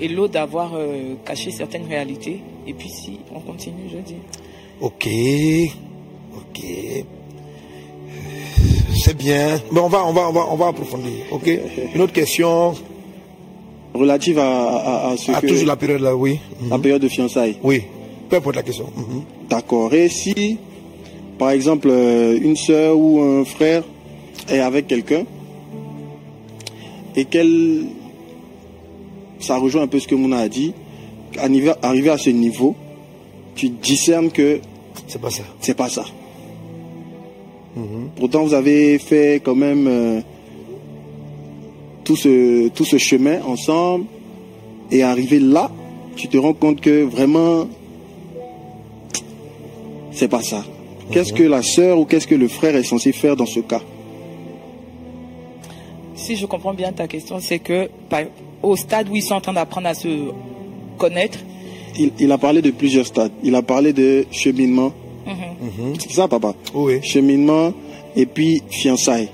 [0.00, 2.40] et l'autre d'avoir euh, caché certaines réalités.
[2.66, 4.16] Et puis si on continue, je dis.
[4.80, 5.08] Ok,
[6.36, 6.64] ok.
[8.94, 9.60] C'est bien.
[9.72, 11.12] Bon, on va, on va, on va, on va approfondir.
[11.30, 11.50] Ok.
[11.94, 12.74] Une autre question.
[13.94, 16.38] Relative à, à, à ce À que, toujours la période là, oui.
[16.60, 16.68] Mhm.
[16.70, 17.56] la période de fiançailles.
[17.62, 17.82] Oui.
[18.28, 18.86] Peu importe la question.
[18.94, 19.22] Mhm.
[19.48, 19.94] D'accord.
[19.94, 20.58] Et si,
[21.38, 23.84] par exemple, euh, une sœur ou un frère
[24.48, 25.24] est avec quelqu'un
[27.14, 27.86] et qu'elle,
[29.40, 30.74] ça rejoint un peu ce que Mouna a dit,
[31.38, 32.74] arrivé, à ce niveau,
[33.54, 34.60] tu discernes que
[35.06, 35.42] C'est pas ça.
[35.60, 36.04] c'est pas ça.
[37.74, 38.10] Mhm.
[38.16, 40.20] Pourtant, vous avez fait quand même euh,
[42.04, 44.06] tout, ce, tout ce chemin ensemble
[44.90, 45.70] et arrivé là,
[46.16, 47.68] tu te rends compte que vraiment,
[50.12, 50.64] c'est pas ça.
[51.10, 53.82] Qu'est-ce que la sœur ou qu'est-ce que le frère est censé faire dans ce cas?
[56.26, 58.24] Si je comprends bien ta question, c'est que par-
[58.62, 60.08] au stade où ils sont en train d'apprendre à se
[60.98, 61.38] connaître,
[61.98, 63.30] il, il a parlé de plusieurs stades.
[63.44, 64.92] Il a parlé de cheminement.
[65.26, 65.94] Mhm.
[66.00, 66.54] C'est ça, papa?
[66.74, 66.94] Oui.
[67.02, 67.72] Cheminement
[68.16, 69.28] et puis fiançailles.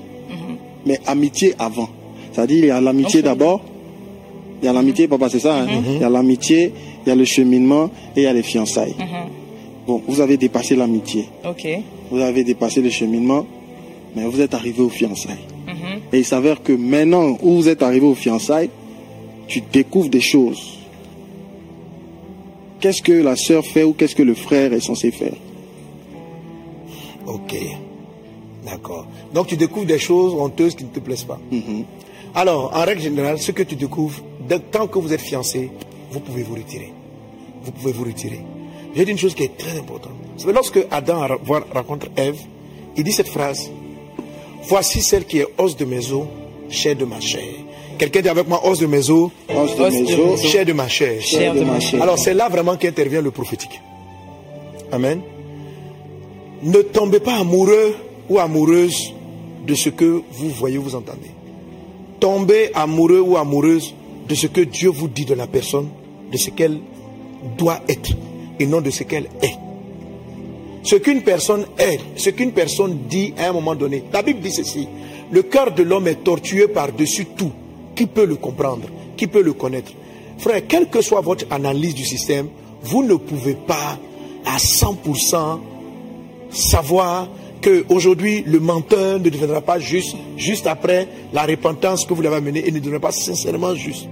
[0.85, 1.89] Mais amitié avant.
[2.33, 3.61] C'est-à-dire, il y a l'amitié d'abord.
[4.61, 5.63] Il y a l'amitié, papa, c'est ça.
[5.63, 5.67] hein?
[5.97, 6.73] Il y a l'amitié,
[7.07, 7.85] il y a le cheminement
[8.17, 8.95] et il y a les fiançailles.
[8.99, 9.31] Mhm.
[9.87, 11.25] Bon, vous avez dépassé l'amitié.
[11.49, 11.67] ok.
[12.11, 13.47] Vous avez dépassé le cheminement,
[14.15, 15.47] mais vous êtes arrivé aux fiançailles.
[16.13, 18.71] Et il s'avère que maintenant où vous êtes arrivé aux fiançailles,
[19.47, 20.79] tu découvres des choses.
[22.81, 25.35] Qu'est-ce que la sœur fait ou qu'est-ce que le frère est censé faire?
[27.27, 27.57] Ok.
[28.65, 29.07] D'accord.
[29.33, 31.41] Donc tu découvres des choses honteuses qui ne te plaisent pas.
[31.51, 31.85] Mhm.
[32.35, 34.23] Alors, en règle générale, ce que tu découvres,
[34.71, 35.71] tant que vous êtes fiancé,
[36.11, 36.93] vous pouvez vous retirer.
[37.63, 38.41] Vous pouvez vous retirer.
[38.95, 40.13] J'ai dit une chose qui est très importante.
[40.37, 41.27] C'est lorsque Adam
[41.73, 42.39] rencontre Ève,
[42.97, 43.71] il dit cette phrase
[44.69, 46.25] Voici celle qui est os de mes os,
[46.69, 47.43] chair de ma chair.
[47.99, 50.33] Quelqu'un dit avec moi os de mes os, Os de Os mes de os, mes
[50.35, 50.51] os.
[50.51, 51.21] chair de ma chair.
[51.21, 52.03] Chair de ma chair.
[52.03, 53.81] Alors c'est là vraiment qu'intervient le prophétique.
[54.93, 55.21] Amen.
[56.63, 57.95] Ne tombez pas amoureux
[58.29, 59.13] ou amoureuse
[59.67, 61.31] de ce que vous voyez, vous entendez.
[62.21, 63.95] Tombez amoureux ou amoureuse
[64.29, 65.89] de ce que Dieu vous dit de la personne,
[66.31, 66.79] de ce qu'elle
[67.59, 68.11] doit être
[68.61, 69.57] et non de ce qu'elle est.
[70.83, 74.05] Ce qu'une personne est, ce qu'une personne dit à un moment donné.
[74.13, 74.89] La Bible dit ceci.
[75.31, 77.53] Le cœur de l'homme est tortueux par-dessus tout.
[77.95, 78.89] Qui peut le comprendre?
[79.17, 79.93] Qui peut le connaître?
[80.39, 82.49] Frère, quelle que soit votre analyse du système,
[82.83, 83.99] vous ne pouvez pas
[84.45, 85.61] à 100%
[86.51, 87.29] savoir
[87.61, 92.37] que aujourd'hui le menteur ne deviendra pas juste juste après la repentance que vous l'avez
[92.37, 94.09] amené et ne deviendra pas sincèrement juste.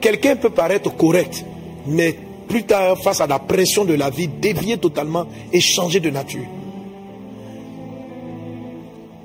[0.00, 1.44] Quelqu'un peut paraître correct,
[1.86, 2.16] mais
[2.50, 6.44] plus tard, face à la pression de la vie, dévier totalement et changer de nature.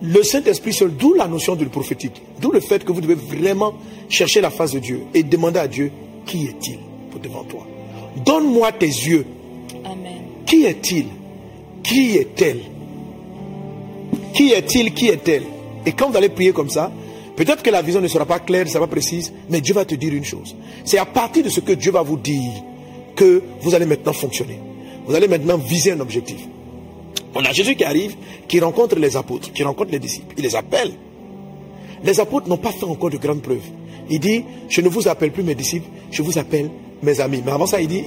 [0.01, 3.73] Le Saint-Esprit seul, d'où la notion du prophétique, d'où le fait que vous devez vraiment
[4.09, 5.91] chercher la face de Dieu et demander à Dieu,
[6.27, 6.77] qui est-il
[7.09, 7.65] pour devant toi?
[8.23, 9.25] Donne-moi tes yeux.
[9.83, 10.21] Amen.
[10.45, 11.07] Qui est-il?
[11.81, 12.61] Qui est-elle?
[14.35, 14.93] Qui est-il?
[14.93, 15.43] Qui est-elle?
[15.87, 16.91] Et quand vous allez prier comme ça,
[17.35, 19.85] peut-être que la vision ne sera pas claire, ne sera pas précise, mais Dieu va
[19.85, 20.55] te dire une chose.
[20.83, 22.53] C'est à partir de ce que Dieu va vous dire
[23.15, 24.59] que vous allez maintenant fonctionner.
[25.07, 26.39] Vous allez maintenant viser un objectif.
[27.35, 28.15] On a Jésus qui arrive,
[28.47, 30.33] qui rencontre les apôtres, qui rencontre les disciples.
[30.37, 30.93] Il les appelle.
[32.03, 33.59] Les apôtres n'ont pas fait encore de grandes preuves.
[34.09, 36.69] Il dit, je ne vous appelle plus mes disciples, je vous appelle
[37.01, 37.41] mes amis.
[37.45, 38.03] Mais avant ça, il dit,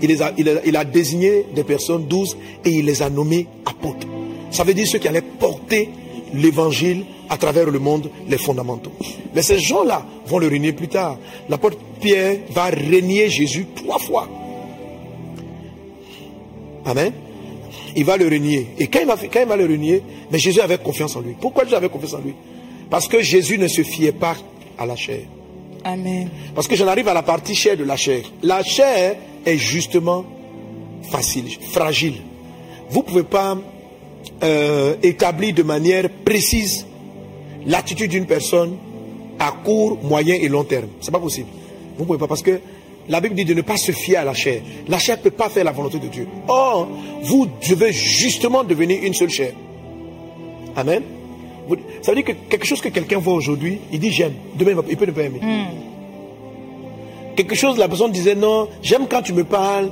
[0.00, 4.06] il a désigné des personnes, douze, et il les a nommés apôtres.
[4.50, 5.88] Ça veut dire ceux qui allaient porter
[6.34, 8.92] l'évangile à travers le monde, les fondamentaux.
[9.34, 11.18] Mais ces gens-là vont le régner plus tard.
[11.48, 14.28] L'apôtre Pierre va régner Jésus trois fois.
[16.88, 17.12] Amen.
[17.96, 18.68] Il va le régner.
[18.78, 21.34] Et quand il va, quand il va le régner, mais Jésus avait confiance en lui.
[21.38, 22.34] Pourquoi Jésus avait confiance en lui?
[22.90, 24.36] Parce que Jésus ne se fiait pas
[24.78, 25.20] à la chair.
[25.84, 26.28] Amen.
[26.54, 28.22] Parce que j'en arrive à la partie chair de la chair.
[28.42, 30.24] La chair est justement
[31.10, 32.16] facile, fragile.
[32.90, 33.58] Vous ne pouvez pas
[34.42, 36.86] euh, établir de manière précise
[37.66, 38.76] l'attitude d'une personne
[39.38, 40.88] à court, moyen et long terme.
[41.00, 41.48] C'est pas possible.
[41.96, 42.60] Vous ne pouvez pas parce que
[43.08, 44.60] la Bible dit de ne pas se fier à la chair.
[44.88, 46.26] La chair ne peut pas faire la volonté de Dieu.
[46.46, 46.88] Or,
[47.22, 49.52] vous devez justement devenir une seule chair.
[50.76, 51.02] Amen.
[52.02, 54.34] Ça veut dire que quelque chose que quelqu'un voit aujourd'hui, il dit j'aime.
[54.56, 55.40] Demain, il peut ne pas aimer.
[57.36, 59.90] Quelque chose, la personne disait non, j'aime quand tu me parles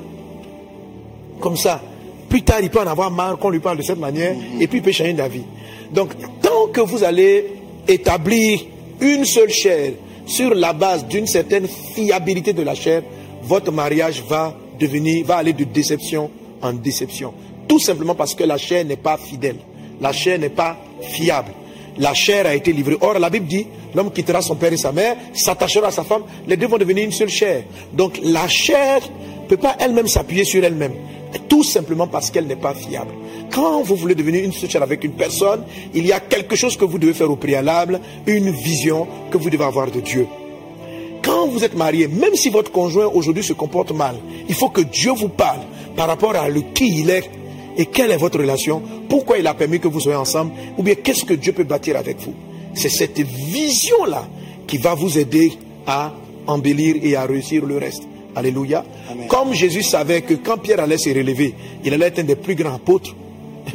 [1.41, 1.81] comme ça.
[2.29, 4.79] Plus tard, il peut en avoir marre qu'on lui parle de cette manière et puis
[4.79, 5.45] il peut changer d'avis.
[5.93, 6.11] Donc,
[6.43, 7.47] tant que vous allez
[7.87, 8.61] établir
[9.01, 9.93] une seule chair
[10.27, 13.03] sur la base d'une certaine fiabilité de la chair,
[13.43, 17.33] votre mariage va devenir, va aller de déception en déception.
[17.69, 19.57] Tout simplement parce que la chair n'est pas fidèle.
[20.01, 21.53] La chair n'est pas fiable.
[21.99, 22.97] La chair a été livrée.
[23.01, 26.23] Or, la Bible dit, l'homme quittera son père et sa mère, s'attachera à sa femme,
[26.47, 27.65] les deux vont devenir une seule chair.
[27.93, 29.01] Donc, la chair
[29.43, 30.93] ne peut pas elle-même s'appuyer sur elle-même.
[31.49, 33.13] Tout simplement parce qu'elle n'est pas fiable.
[33.51, 36.85] Quand vous voulez devenir une chair avec une personne, il y a quelque chose que
[36.85, 40.27] vous devez faire au préalable, une vision que vous devez avoir de Dieu.
[41.23, 44.17] Quand vous êtes marié, même si votre conjoint aujourd'hui se comporte mal,
[44.49, 45.61] il faut que Dieu vous parle
[45.97, 47.31] par rapport à le qui il est
[47.77, 50.95] et quelle est votre relation, pourquoi il a permis que vous soyez ensemble, ou bien
[50.95, 52.35] qu'est-ce que Dieu peut bâtir avec vous.
[52.75, 54.29] C'est cette vision-là
[54.67, 55.53] qui va vous aider
[55.87, 56.13] à
[56.47, 58.05] embellir et à réussir le reste.
[58.35, 58.85] Alléluia.
[59.11, 59.29] Amen.
[59.29, 61.55] Comme Jésus savait que quand Pierre allait se relever,
[61.85, 63.15] il allait être un des plus grands apôtres,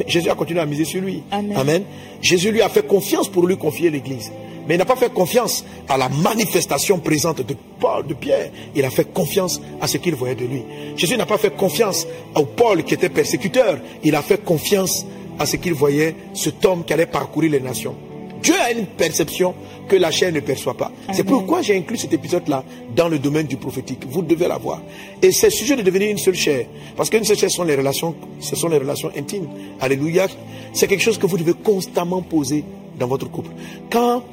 [0.06, 1.22] Jésus a continué à miser sur lui.
[1.30, 1.84] Amen.
[2.20, 4.32] Jésus lui a fait confiance pour lui confier l'Église.
[4.66, 8.50] Mais il n'a pas fait confiance à la manifestation présente de Paul, de Pierre.
[8.74, 10.62] Il a fait confiance à ce qu'il voyait de lui.
[10.96, 13.78] Jésus n'a pas fait confiance au Paul qui était persécuteur.
[14.04, 15.04] Il a fait confiance
[15.38, 17.96] à ce qu'il voyait, cet homme qui allait parcourir les nations.
[18.42, 19.54] Dieu a une perception
[19.88, 20.90] que la chair ne perçoit pas.
[21.12, 22.64] C'est pourquoi j'ai inclus cet épisode-là
[22.96, 24.04] dans le domaine du prophétique.
[24.08, 24.82] Vous devez l'avoir.
[25.20, 26.66] Et c'est sujet de devenir une seule chair.
[26.96, 29.48] Parce qu'une seule chair, ce sont les relations, ce sont les relations intimes.
[29.80, 30.26] Alléluia.
[30.72, 32.64] C'est quelque chose que vous devez constamment poser
[32.98, 33.50] dans votre couple.
[33.90, 34.24] Quand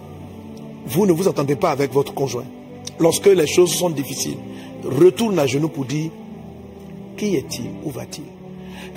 [0.86, 2.46] vous ne vous entendez pas avec votre conjoint,
[3.00, 4.38] lorsque les choses sont difficiles,
[4.84, 6.10] retourne à genoux pour dire
[7.18, 7.70] qui est-il?
[7.84, 8.39] Où va-t-il?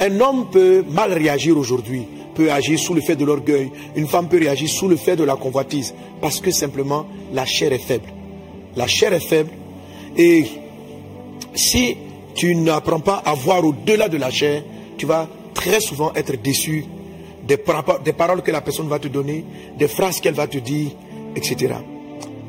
[0.00, 2.02] Un homme peut mal réagir aujourd'hui,
[2.34, 3.70] peut agir sous le fait de l'orgueil.
[3.96, 7.72] Une femme peut réagir sous le fait de la convoitise, parce que simplement la chair
[7.72, 8.06] est faible.
[8.76, 9.50] La chair est faible.
[10.16, 10.44] Et
[11.54, 11.96] si
[12.34, 14.62] tu n'apprends pas à voir au-delà de la chair,
[14.96, 16.84] tu vas très souvent être déçu
[17.46, 19.44] des, par- des paroles que la personne va te donner,
[19.78, 20.90] des phrases qu'elle va te dire,
[21.36, 21.74] etc.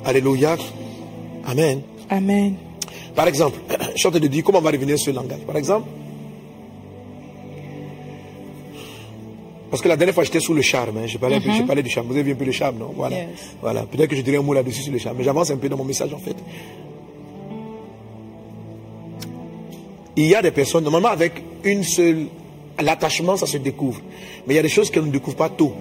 [0.06, 0.56] Alléluia.
[1.46, 1.82] Amen.
[2.10, 2.56] Amen.
[3.16, 3.60] Par exemple,
[3.94, 5.40] je suis en train de dire comment on va revenir sur ce langage.
[5.46, 5.88] Par exemple,
[9.74, 11.90] parce que la dernière fois j'étais sous le charme, hein, je, parlais je parlais du
[11.90, 12.06] charme.
[12.06, 12.92] Vous avez vu un peu le charme, non?
[12.96, 13.16] Voilà.
[13.16, 13.56] Yes.
[13.60, 13.82] voilà.
[13.88, 15.78] Peut-être que je dirais un mot là-dessus sur le charme, mais j'avance un peu dans
[15.78, 16.36] mon message en fait.
[20.16, 22.28] Il y a des personnes, normalement avec une seule,
[22.80, 24.00] l'attachement ça se découvre.
[24.46, 25.74] Mais il y a des choses qu'on ne découvre pas tôt.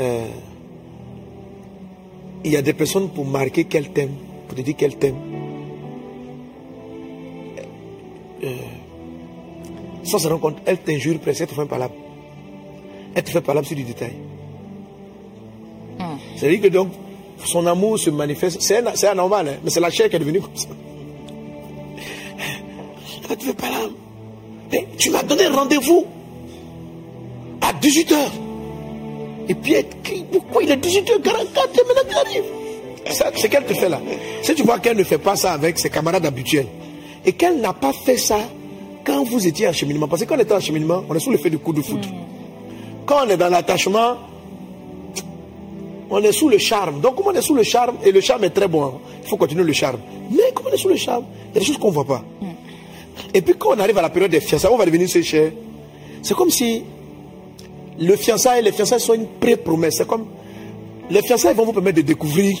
[0.00, 0.26] Euh,
[2.42, 4.16] il y a des personnes pour marquer qu'elles t'aiment,
[4.48, 5.20] pour te dire qu'elles t'aiment.
[8.44, 8.56] Euh,
[10.04, 11.94] sans se rendre compte, elles t'injurent presque, elles te font un palabre.
[13.14, 14.12] Elles te font un palabre sur du détail.
[16.36, 16.88] C'est-à-dire que donc,
[17.44, 18.60] son amour se manifeste.
[18.60, 20.68] C'est anormal, hein, mais c'est la chair qui est devenue comme ça.
[23.30, 23.92] Elle te fait palabre.
[24.72, 26.06] Mais tu m'as donné rendez-vous
[27.60, 28.16] à 18h.
[29.48, 32.44] Et puis elle crie, pourquoi il est 18h44 et maintenant il arrive
[33.10, 34.00] Ça, C'est qu'elle te fait là.
[34.42, 36.66] Si tu vois qu'elle ne fait pas ça avec ses camarades habituels,
[37.24, 38.38] et qu'elle n'a pas fait ça
[39.04, 41.30] quand vous étiez en cheminement, parce que quand on est en cheminement, on est sous
[41.30, 42.08] le fait du coup de foudre.
[43.06, 44.16] Quand on est dans l'attachement,
[46.10, 47.00] on est sous le charme.
[47.00, 49.28] Donc, comme on est sous le charme, et le charme est très bon, hein, il
[49.28, 49.98] faut continuer le charme.
[50.30, 52.04] Mais comme on est sous le charme, il y a des choses qu'on ne voit
[52.04, 52.24] pas.
[53.32, 55.52] Et puis quand on arrive à la période des fiançailles, on va devenir chers.
[56.22, 56.82] C'est comme si
[57.98, 59.96] le fiançailles, les fiançailles sont une pré-promesse.
[59.98, 60.26] C'est comme
[61.10, 62.56] les fiançailles vont vous permettre de découvrir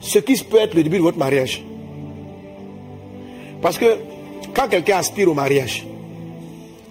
[0.00, 1.64] ce qui peut être le début de votre mariage.
[3.62, 3.96] Parce que
[4.54, 5.84] quand quelqu'un aspire au mariage,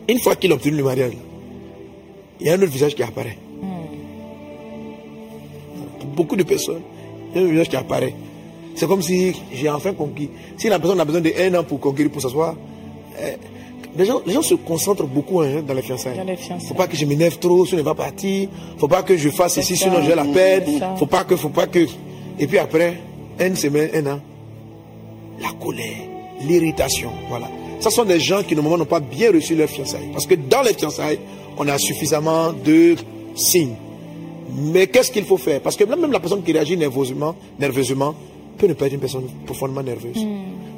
[0.08, 1.14] une fois qu'il a obtenu le mariage,
[2.40, 3.38] il y a un autre visage qui apparaît.
[6.00, 6.82] Pour beaucoup de personnes,
[7.34, 8.14] il y a un visage qui apparaît.
[8.76, 10.30] C'est comme si j'ai enfin conquis.
[10.58, 12.56] Si la personne a besoin d'un an pour conquérir, pour s'asseoir,
[13.20, 13.36] euh,
[13.96, 16.18] les, gens, les gens se concentrent beaucoup hein, dans les fiançailles.
[16.18, 16.68] Dans les fiançailles.
[16.68, 18.50] Faut pas que je m'énerve trop, sinon elle va partir.
[18.78, 20.98] Faut pas que je fasse ceci, ça, sinon je la perdre.
[20.98, 21.86] Faut pas que, faut pas que.
[22.40, 23.00] Et puis après,
[23.40, 24.20] une semaine, un an,
[25.40, 26.13] la colère,
[26.48, 27.50] l'irritation, voilà.
[27.80, 30.10] Ce sont des gens qui normalement n'ont pas bien reçu leur fiançailles.
[30.14, 31.20] Parce que dans les fiançailles,
[31.58, 32.96] on a suffisamment de
[33.36, 33.76] signes.
[34.56, 35.62] Mais qu'est-ce qu'il faut faire?
[35.62, 38.16] Parce que même la personne qui réagit nerveusement, nerveusement
[38.58, 40.26] peut ne pas être une personne profondément nerveuse.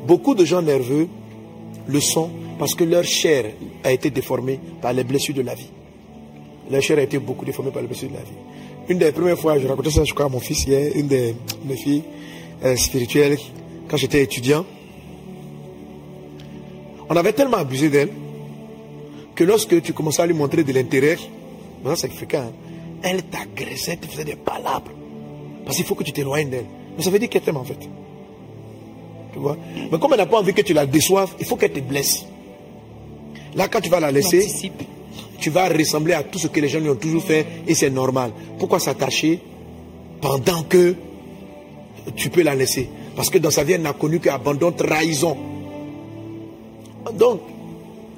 [0.08, 1.08] Beaucoup de gens nerveux
[1.88, 3.45] le sont parce que leur chair
[3.84, 5.69] a été déformée par les blessures de la vie.
[6.71, 8.32] Leur chair a été beaucoup déformée par les blessures de la vie.
[8.88, 11.34] Une des premières fois, je racontais ça, je crois, à mon fils hier, une de
[11.65, 12.04] mes filles
[12.63, 13.38] euh, spirituelles,
[13.88, 14.65] quand j'étais étudiant.
[17.09, 18.09] On avait tellement abusé d'elle
[19.35, 21.17] que lorsque tu commençais à lui montrer de l'intérêt,
[21.95, 22.51] c'est fréquent, hein,
[23.03, 24.91] elle t'agressait, te faisait des palabres.
[25.65, 26.65] Parce qu'il faut que tu t'éloignes d'elle.
[26.97, 27.79] Mais ça veut dire qu'elle t'aime en fait.
[29.33, 29.57] Tu vois?
[29.91, 32.25] Mais comme elle n'a pas envie que tu la déçoives, il faut qu'elle te blesse.
[33.55, 34.47] Là, quand tu vas la laisser,
[35.39, 37.89] tu vas ressembler à tout ce que les gens lui ont toujours fait et c'est
[37.89, 38.31] normal.
[38.57, 39.39] Pourquoi s'attacher
[40.21, 40.95] pendant que
[42.15, 42.89] tu peux la laisser?
[43.15, 45.37] Parce que dans sa vie, elle n'a connu qu'abandon, trahison.
[47.17, 47.41] Donc,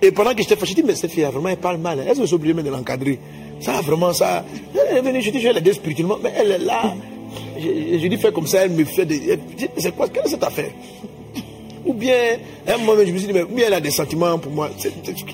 [0.02, 2.04] et pendant que j'étais fâché, je dis, mais cette fille, vraiment, elle parle mal.
[2.08, 3.20] Elle se obligée de l'encadrer?
[3.60, 4.46] Ça, vraiment, ça.
[4.74, 6.94] Elle est venue, je dis, je vais l'aider spirituellement, mais elle est là.
[7.58, 9.40] Je, je, dis, fais comme ça, elle me fait des.
[9.78, 10.72] C'est quoi Quelle est cette affaire?
[11.86, 14.52] Ou bien, un moment, je me suis dit, mais bien elle a des sentiments pour
[14.52, 14.70] moi.
[14.78, 14.92] C'est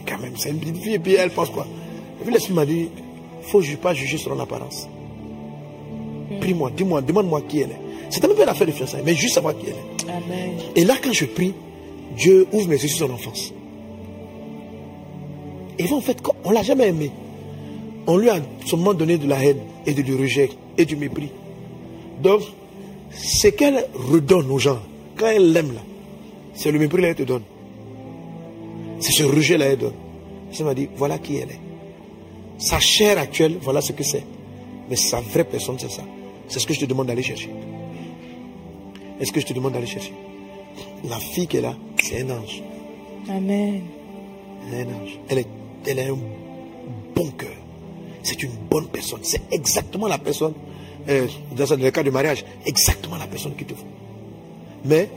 [0.08, 1.65] quand même, c'est une petite fille, et puis elle pense quoi?
[2.21, 4.88] Et puis l'esprit m'a dit, il ne faut pas juger sur l'apparence.
[6.39, 7.80] Prie-moi, dis-moi, demande-moi qui elle est.
[8.10, 10.12] C'est même pas l'affaire de fiançailles, mais juste savoir qui elle est.
[10.12, 10.52] Amen.
[10.76, 11.54] Et là, quand je prie,
[12.17, 13.53] Dieu ouvre mes yeux sur son enfance.
[15.79, 17.11] Et en fait, on ne l'a jamais aimé.
[18.05, 21.31] On lui a seulement donné de la haine et du rejet et du mépris.
[22.21, 22.41] Donc,
[23.11, 24.79] ce qu'elle redonne aux gens,
[25.17, 25.73] quand elle l'aime
[26.53, 27.43] c'est le mépris qu'elle te donne.
[28.99, 29.93] C'est ce rejet là qu'elle donne.
[30.51, 31.59] Ça m'a dit, voilà qui elle est.
[32.59, 34.23] Sa chair actuelle, voilà ce que c'est.
[34.89, 36.03] Mais sa vraie personne, c'est ça.
[36.47, 37.49] C'est ce que je te demande d'aller chercher.
[39.19, 40.13] Est-ce que je te demande d'aller chercher?
[41.03, 42.63] La fille qu'elle a, c'est un ange.
[43.29, 43.81] Amen.
[44.71, 45.19] Un ange.
[45.29, 45.47] Elle, est,
[45.85, 46.17] elle a un
[47.15, 47.55] bon cœur.
[48.23, 49.19] C'est une bonne personne.
[49.21, 50.53] C'est exactement la personne,
[51.09, 53.85] euh, dans le cas du mariage, exactement la personne qu'il te faut.
[54.85, 55.09] Mais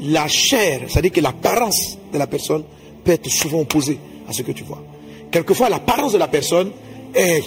[0.00, 2.64] la chair, c'est-à-dire que l'apparence de la personne
[3.04, 4.82] peut être souvent opposée à ce que tu vois.
[5.30, 6.70] Quelquefois, l'apparence de la personne
[7.14, 7.44] est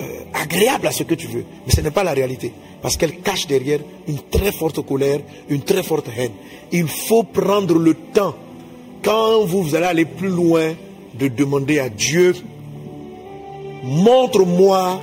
[0.00, 2.52] euh, agréable à ce que tu veux, mais ce n'est pas la réalité.
[2.82, 6.32] Parce qu'elle cache derrière une très forte colère, une très forte haine.
[6.72, 8.34] Il faut prendre le temps,
[9.04, 10.74] quand vous allez aller plus loin,
[11.18, 12.34] de demander à Dieu,
[13.84, 15.00] montre-moi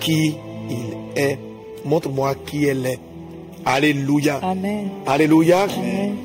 [0.00, 0.34] qui
[0.70, 1.38] il est.
[1.84, 2.98] Montre-moi qui elle est.
[3.64, 4.38] Alléluia.
[4.42, 4.88] Amen.
[5.06, 5.62] Alléluia.
[5.64, 6.16] Amen.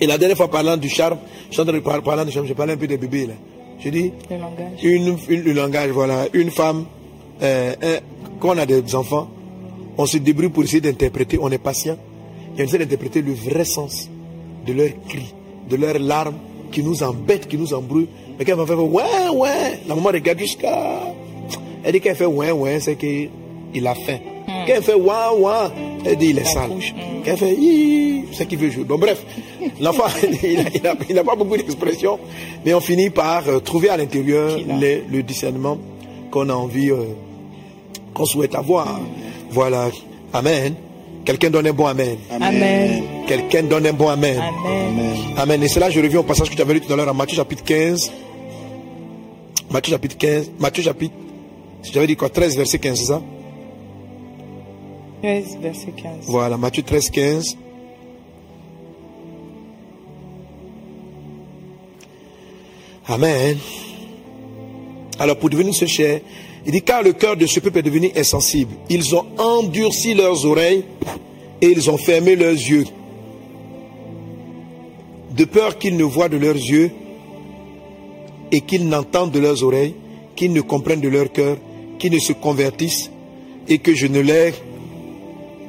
[0.00, 2.30] Et la dernière fois, parlant du charme, je suis en train de parler, parlant du
[2.32, 3.26] charme, je parlais un peu des bébés.
[3.26, 3.34] Là.
[3.78, 4.82] Je dis, Le langage.
[4.82, 6.84] une, une- le langage, voilà, une femme,
[7.42, 8.00] euh, un-
[8.40, 9.28] quand on a des enfants,
[9.98, 11.96] on se débrouille pour essayer d'interpréter, on est patient,
[12.56, 14.08] et on essaie d'interpréter le vrai sens
[14.66, 15.34] de leurs cris,
[15.68, 16.36] de leurs larmes
[16.70, 18.08] qui nous embêtent, qui nous embrouillent.
[18.38, 21.00] Mais quand elle va faire ouais, ouais, la maman regarde jusqu'à.
[21.84, 24.18] Elle dit qu'elle fait ouais, ouais, c'est qu'il a faim.
[24.46, 25.52] Quand elle fait ouais, ouais,
[26.04, 26.70] elle dit il est sale.
[26.70, 26.94] couche.
[27.24, 28.84] Quand elle fait hi, c'est qu'il veut jouer.
[28.84, 29.22] Donc bref,
[29.80, 30.04] l'enfant,
[30.42, 32.18] il n'a il il pas beaucoup d'expression,
[32.64, 35.78] mais on finit par euh, trouver à l'intérieur le discernement
[36.30, 37.04] qu'on a envie, euh,
[38.14, 39.00] qu'on souhaite avoir.
[39.52, 39.90] Voilà.
[40.32, 40.74] Amen.
[41.24, 42.18] Quelqu'un donne un bon Amen.
[42.30, 43.04] Amen.
[43.26, 44.38] Quelqu'un donne un bon Amen.
[44.38, 45.16] Amen.
[45.36, 45.62] Amen.
[45.62, 47.08] Et c'est là que je reviens au passage que tu avais lu tout à l'heure
[47.08, 48.10] en Matthieu chapitre 15.
[49.70, 50.50] Matthieu chapitre 15.
[50.58, 51.14] Matthieu chapitre.
[51.82, 52.28] J'avais dit quoi?
[52.28, 53.22] 13 verset 15, c'est ça?
[55.22, 56.14] 13, verset 15.
[56.26, 57.56] Voilà, Matthieu 13, 15.
[63.08, 63.58] Amen.
[65.18, 66.20] Alors, pour devenir ce cher,
[66.64, 68.74] il dit car le cœur de ce peuple est devenu insensible.
[68.88, 70.84] Ils ont endurci leurs oreilles
[71.60, 72.84] et ils ont fermé leurs yeux.
[75.36, 76.90] De peur qu'ils ne voient de leurs yeux
[78.52, 79.94] et qu'ils n'entendent de leurs oreilles,
[80.36, 81.56] qu'ils ne comprennent de leur cœur,
[81.98, 83.10] qu'ils ne se convertissent
[83.68, 84.52] et que je ne les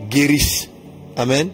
[0.10, 0.70] guérisse.
[1.16, 1.50] Amen.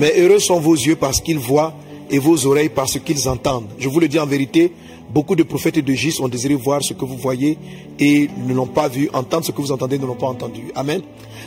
[0.00, 1.74] Mais heureux sont vos yeux parce qu'ils voient
[2.10, 3.68] et vos oreilles parce qu'ils entendent.
[3.78, 4.72] Je vous le dis en vérité,
[5.10, 7.58] beaucoup de prophètes et de Gis ont désiré voir ce que vous voyez
[7.98, 10.64] et ne l'ont pas vu, entendre ce que vous entendez, ne l'ont pas entendu.
[10.74, 11.02] Amen.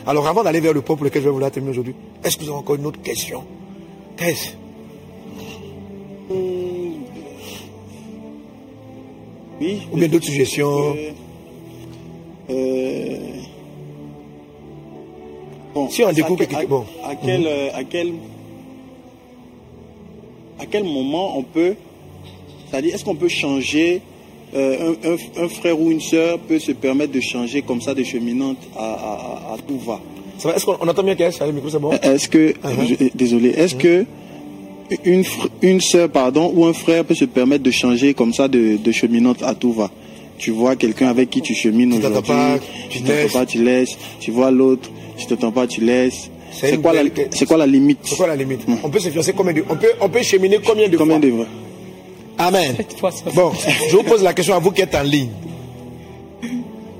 [0.05, 2.43] Alors avant d'aller vers le point pour lequel je vais vouloir terminer aujourd'hui, est-ce que
[2.43, 3.43] vous avez encore une autre question?
[4.17, 4.49] Qu'est-ce?
[9.61, 9.81] Oui.
[9.91, 10.95] Ou bien d'autres suggestions?
[10.95, 11.11] Euh,
[12.49, 13.17] euh,
[15.73, 16.86] bon, Si on à découvre quel- que- bon.
[17.03, 18.13] à, quel, euh, à quel
[20.60, 21.74] à quel moment on peut
[22.70, 24.01] c'est-à-dire est-ce qu'on peut changer
[24.55, 27.93] euh, un, un- un frère ou une sœur peut se permettre de changer comme ça
[27.93, 29.99] de cheminante à, à- à- à tout va?
[30.55, 32.88] Est-ce qu'on on entend bien qu'est-ce Le micro, c'est bon est-ce que Uh-huh.
[32.99, 34.05] je- désolé est-ce que
[35.05, 35.24] une
[35.62, 38.91] une sœur pardon ou un frère peut se permettre de changer comme ça de, de
[38.91, 39.91] cheminante à tout va?
[40.39, 43.97] Tu vois quelqu'un avec qui tu chemines Tu t'entends aujourd'hui, tu t'entends pas, tu laisses.
[44.22, 46.32] Tu vois l'autre, tu t'entends pas, tu laisses.
[46.51, 48.99] C'est C'est quoi, la, belle- c'est quoi la limite C'est quoi la limite On peut
[48.99, 51.45] se fiancer combien de On peut, on peut cheminer combien de Combien fois de fois
[52.37, 52.75] Amen.
[53.35, 53.51] Bon,
[53.89, 55.29] je vous pose la question à vous qui êtes en ligne.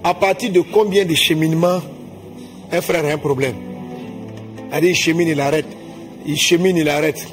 [0.04, 1.80] À partir de combien de cheminements
[2.72, 3.56] un frère a un problème?
[4.72, 5.66] Allez, il chemine, il arrête.
[6.26, 7.26] Il chemine, il arrête.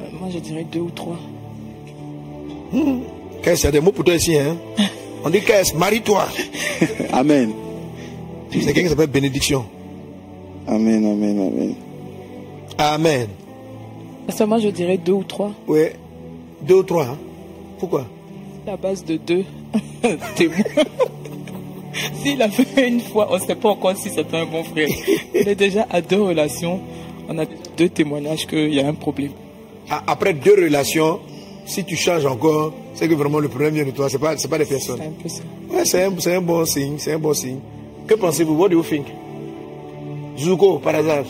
[0.00, 1.18] Euh, Moi, je dirais deux ou trois.
[3.42, 4.56] Qu'est-ce qu'il y a des mots pour toi ici, hein
[5.24, 6.26] On dit qu'est-ce Marie-toi.
[7.12, 7.52] Amen.
[8.50, 9.64] C'est quelqu'un qui s'appelle bénédiction.
[10.66, 11.74] Amen, amen, amen.
[12.78, 13.28] Amen.
[14.26, 15.52] Parce que moi, je dirais deux ou trois.
[15.68, 15.86] Oui.
[16.62, 17.04] Deux ou trois.
[17.06, 17.18] hein.
[17.78, 18.06] Pourquoi?
[18.66, 19.44] La base de deux
[20.34, 20.56] témoins.
[22.22, 24.88] S'il a fait une fois, on ne sait pas encore si c'est un bon frère.
[25.34, 26.80] Est déjà à deux relations.
[27.28, 27.44] On a
[27.76, 29.30] deux témoignages qu'il y a un problème.
[29.88, 31.20] A- Après deux relations,
[31.64, 34.08] si tu changes encore, c'est que vraiment le problème vient de toi.
[34.08, 35.00] Ce n'est pas, c'est pas des C'est personnes.
[35.00, 35.74] un.
[35.76, 37.58] Ouais, c'est un, c'est un bon signe, c'est un bon signe.
[38.06, 38.54] Que pensez-vous?
[38.54, 39.06] What do you think?
[40.38, 41.24] Zuko, par hasard.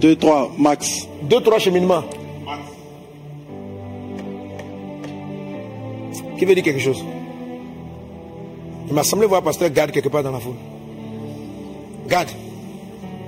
[0.00, 1.08] Deux, trois, max.
[1.22, 2.02] Deux, trois cheminements.
[6.38, 7.02] Qui veut dire quelque chose?
[8.88, 10.56] Il m'a semblé voir pasteur Gad quelque part dans la foule.
[12.08, 12.28] Gad,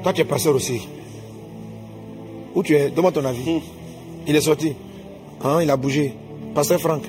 [0.03, 0.87] toi tu es pasteur aussi.
[2.55, 2.91] Où tu es?
[2.91, 3.61] Donne-moi ton avis.
[4.27, 4.75] Il est sorti.
[5.43, 6.15] Hein, il a bougé.
[6.55, 7.03] Pasteur Franck.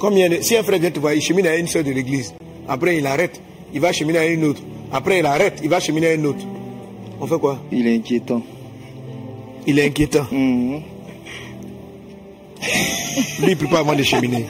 [0.00, 2.34] Combien de- Si un frère vient te voir, il chemine à une soeur de l'église.
[2.66, 3.40] Après, il arrête.
[3.72, 4.62] Il va cheminer à une autre.
[4.90, 5.60] Après, il arrête.
[5.62, 6.44] Il va cheminer à une autre.
[7.20, 7.58] On fait quoi?
[7.70, 8.42] Il est inquiétant.
[9.66, 10.26] Il est inquiétant.
[10.32, 10.80] Mhm.
[13.40, 14.46] Lui, il ne peut pas avant de cheminer.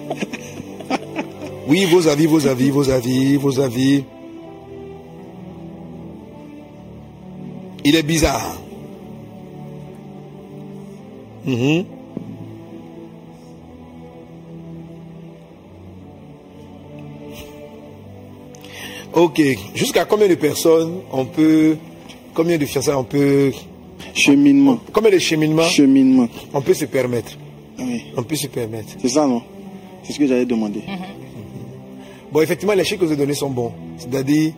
[1.69, 4.05] Oui, vos avis, vos avis, vos avis, vos avis.
[7.85, 8.57] Il est bizarre.
[11.45, 11.85] Mhm.
[19.13, 19.41] Ok.
[19.75, 21.77] Jusqu'à combien de personnes on peut.
[22.35, 23.53] Combien de fiançailles on peut.
[24.15, 24.79] Cheminement.
[24.93, 26.29] Combien de cheminements Cheminement.
[26.55, 27.33] on peut se permettre
[27.79, 28.05] Oui.
[28.17, 28.89] On peut se permettre.
[29.01, 29.43] C'est ça, non?
[30.03, 30.83] C'est ce que j'allais demander.
[32.33, 33.73] Bon, effectivement, les chiffres que vous avez donnés sont bons.
[33.99, 34.53] C'est-à-dire,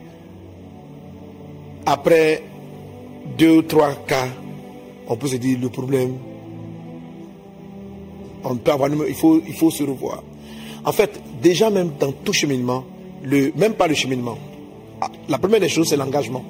[1.87, 2.43] après
[3.39, 4.29] deux ou trois cas,
[5.09, 6.15] on peut se dire le problème.
[8.45, 10.23] On peut avoir, il faut, il faut se revoir.
[10.85, 12.85] En fait, déjà même dans tout cheminement,
[13.23, 14.39] le, même pas le cheminement,
[15.01, 16.45] ah, la première des choses, c'est l'engagement.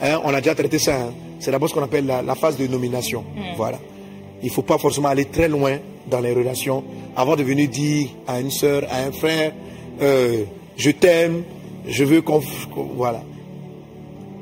[0.00, 0.96] Hein, on a déjà traité ça.
[0.96, 1.12] hein.
[1.38, 3.24] C'est d'abord ce qu'on appelle la, la phase de nomination.
[3.56, 3.78] Voilà.
[4.42, 5.78] Il ne faut pas forcément aller très loin
[6.10, 6.84] dans les relations
[7.16, 9.52] avant de venir dire à une soeur, à un frère,
[10.02, 10.44] euh,
[10.76, 11.42] je t'aime,
[11.86, 12.40] je veux qu'on...
[12.74, 13.22] qu'on- Voilà.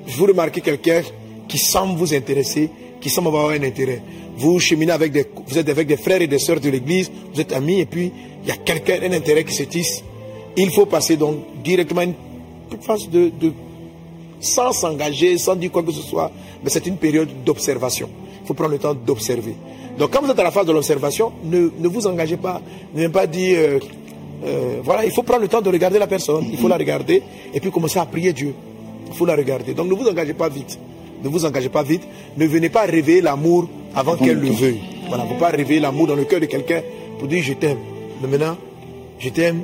[0.06, 1.02] Vous remarquez quelqu'un
[1.48, 2.70] qui semble vous intéresser,
[3.00, 4.02] qui semble avoir un intérêt.
[4.36, 5.26] Vous cheminez avec des...
[5.46, 8.10] Vous êtes avec des frères et des sœurs de l'église, vous êtes amis, et puis
[8.42, 10.02] il y a quelqu'un, un intérêt qui se tisse.
[10.56, 12.14] Il faut passer donc directement une
[12.80, 13.52] phase de, de
[14.40, 16.30] sans s'engager, sans dire quoi que ce soit,
[16.62, 18.08] mais c'est une période d'observation.
[18.42, 19.54] Il faut prendre le temps d'observer.
[19.98, 22.60] Donc quand vous êtes à la phase de l'observation, ne, ne vous engagez pas,
[22.94, 23.78] ne même pas dire, euh,
[24.44, 27.22] euh, voilà, il faut prendre le temps de regarder la personne, il faut la regarder
[27.54, 28.54] et puis commencer à prier Dieu.
[29.06, 29.74] Il faut la regarder.
[29.74, 30.78] Donc ne vous engagez pas vite.
[31.22, 32.02] Ne vous engagez pas vite.
[32.36, 34.80] Ne venez pas réveiller l'amour avant qu'elle le veuille.
[35.06, 36.80] Voilà, il ne faut pas réveiller l'amour dans le cœur de quelqu'un
[37.18, 37.78] pour dire je t'aime.
[38.20, 38.56] Mais maintenant,
[39.18, 39.60] je t'aime,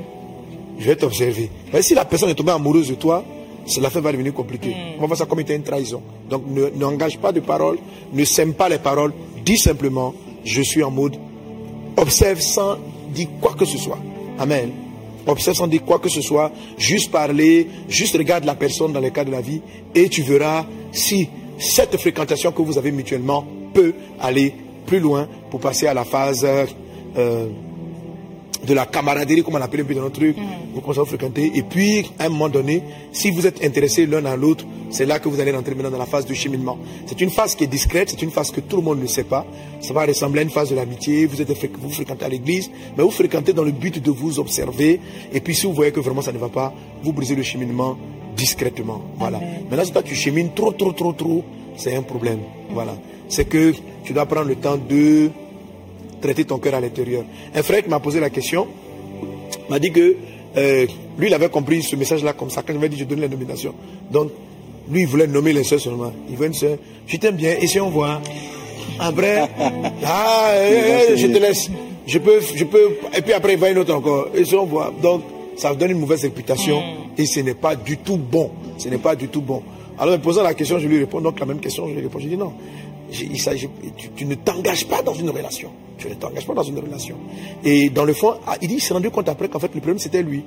[0.78, 1.50] je vais t'observer.
[1.72, 3.24] Mais si la personne est tombée amoureuse de toi,
[3.66, 4.74] c'est l'affaire va devenir compliquée.
[4.96, 6.02] On va voir ça comme étant une trahison.
[6.30, 7.78] Donc ne n'engage pas de parole,
[8.12, 9.12] ne sème pas les paroles,
[9.44, 10.14] dis simplement,
[10.44, 11.16] je suis en mode,
[11.96, 12.76] observe sans
[13.12, 13.98] dire quoi que ce soit.
[14.38, 14.70] Amen.
[15.26, 19.10] Observe sans dire quoi que ce soit, juste parler, juste regarde la personne dans les
[19.10, 19.60] cas de la vie
[19.94, 24.54] et tu verras si cette fréquentation que vous avez mutuellement peut aller
[24.86, 27.46] plus loin pour passer à la phase euh,
[28.66, 30.36] de la camaraderie, comme on l'appelle un peu dans notre truc.
[30.74, 31.52] Vous commencez à vous fréquenter.
[31.54, 32.82] Et puis, à un moment donné,
[33.12, 35.98] si vous êtes intéressés l'un à l'autre, c'est là que vous allez rentrer maintenant dans
[35.98, 36.78] la phase de cheminement.
[37.06, 39.24] C'est une phase qui est discrète, c'est une phase que tout le monde ne sait
[39.24, 39.46] pas.
[39.80, 41.26] Ça va ressembler à une phase de l'amitié.
[41.26, 41.48] Vous êtes
[41.80, 45.00] vous fréquentez à l'église, mais vous fréquentez dans le but de vous observer.
[45.32, 46.72] Et puis, si vous voyez que vraiment ça ne va pas,
[47.02, 47.96] vous brisez le cheminement
[48.36, 49.02] discrètement.
[49.18, 49.40] Voilà.
[49.68, 51.44] Maintenant, si toi tu chemines trop, trop, trop, trop,
[51.76, 52.40] c'est un problème.
[52.70, 52.96] Voilà.
[53.28, 53.72] C'est que
[54.04, 55.30] tu dois prendre le temps de
[56.20, 57.24] traiter ton cœur à l'intérieur.
[57.54, 58.66] Un frère qui m'a posé la question
[59.68, 60.16] m'a dit que
[60.56, 60.86] euh,
[61.18, 62.62] lui, il avait compris ce message-là comme ça.
[62.62, 63.74] Quand je lui ai dit, je donne la nomination.
[64.10, 64.30] Donc,
[64.90, 66.12] lui, il voulait nommer les sœurs seulement.
[66.30, 66.78] Il veut une sœur.
[67.06, 67.56] Je t'aime bien.
[67.60, 68.20] Et si on voit?
[68.98, 69.48] Après,
[70.04, 71.68] ah, eh, eh, je te laisse.
[72.06, 72.96] Je peux, je peux.
[73.16, 74.28] Et puis après, il va une autre encore.
[74.34, 74.92] Et si on voit?
[75.02, 75.22] Donc,
[75.56, 76.82] ça donne une mauvaise réputation.
[77.16, 78.50] Et ce n'est pas du tout bon.
[78.78, 79.62] Ce n'est pas du tout bon.
[79.98, 81.86] Alors, en me posant la question, je lui réponds donc la même question.
[81.88, 82.18] Je lui réponds.
[82.20, 82.52] Je dis non.
[83.12, 83.68] Il s'agit,
[84.16, 85.70] tu, ne t'engages pas dans une relation.
[85.96, 87.16] Tu ne t'engages pas dans une relation.
[87.64, 89.80] Et dans le fond, ah, il dit, il s'est rendu compte après qu'en fait, le
[89.80, 90.44] problème, c'était lui.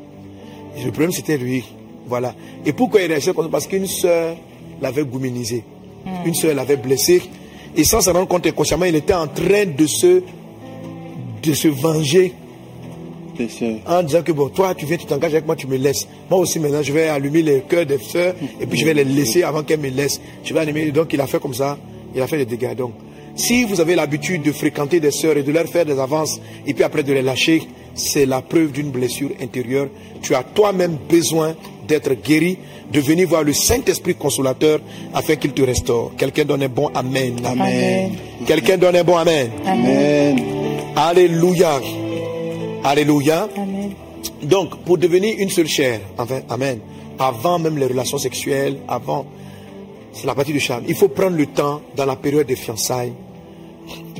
[0.77, 1.63] le problème, c'était lui.
[2.07, 2.33] Voilà.
[2.65, 3.51] Et pourquoi il réagissait comme ça?
[3.51, 4.35] Parce qu'une soeur
[4.81, 5.63] l'avait gouminisé.
[6.05, 6.27] Hmm.
[6.27, 7.21] Une soeur l'avait blessé.
[7.75, 10.21] Et sans se rendre compte inconsciemment, il était en train de se,
[11.43, 12.33] de se venger
[13.87, 16.07] en disant que bon, toi, tu viens, tu t'engages avec moi, tu me laisses.
[16.29, 19.03] Moi aussi, maintenant, je vais allumer les cœurs des soeurs et puis je vais les
[19.03, 20.21] laisser avant qu'elles me laissent.
[20.43, 20.91] Je vais allumer.
[20.91, 21.77] Donc, il a fait comme ça.
[22.15, 22.75] Il a fait des dégâts.
[22.75, 22.93] Donc,
[23.35, 26.73] si vous avez l'habitude de fréquenter des sœurs et de leur faire des avances et
[26.73, 27.63] puis après de les lâcher,
[27.95, 29.87] c'est la preuve d'une blessure intérieure.
[30.21, 31.55] Tu as toi-même besoin
[31.87, 32.57] d'être guéri,
[32.91, 34.79] de venir voir le Saint-Esprit consolateur
[35.13, 36.11] afin qu'il te restaure.
[36.17, 37.35] Quelqu'un donne un bon Amen.
[37.43, 38.11] Amen.
[38.45, 39.49] Quelqu'un donne un bon Amen.
[39.65, 40.39] Amen.
[40.95, 41.81] Alléluia.
[42.83, 43.47] Alléluia.
[44.43, 46.79] Donc, pour devenir une seule chair, enfin, Amen,
[47.19, 49.25] avant même les relations sexuelles, avant,
[50.13, 53.13] c'est la partie du charme, il faut prendre le temps dans la période des fiançailles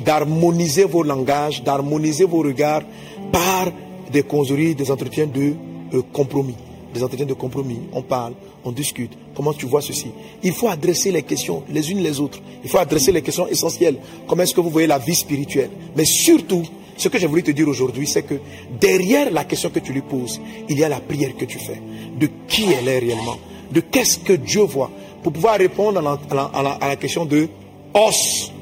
[0.04, 2.82] d'harmoniser vos langages, d'harmoniser vos regards
[3.30, 3.70] par
[4.10, 5.54] des causeries, des entretiens de
[5.94, 6.56] euh, compromis.
[6.92, 7.80] Des entretiens de compromis.
[7.92, 8.34] On parle,
[8.64, 9.12] on discute.
[9.34, 10.08] Comment tu vois ceci?
[10.42, 12.38] Il faut adresser les questions les unes les autres.
[12.62, 13.96] Il faut adresser les questions essentielles.
[14.26, 15.70] Comment est-ce que vous voyez la vie spirituelle?
[15.96, 16.62] Mais surtout,
[16.96, 18.34] ce que j'ai voulu te dire aujourd'hui, c'est que
[18.78, 21.80] derrière la question que tu lui poses, il y a la prière que tu fais.
[22.18, 23.38] De qui elle est réellement?
[23.70, 24.90] De qu'est-ce que Dieu voit?
[25.22, 26.18] Pour pouvoir répondre
[26.54, 27.48] à la, question de
[27.94, 28.52] os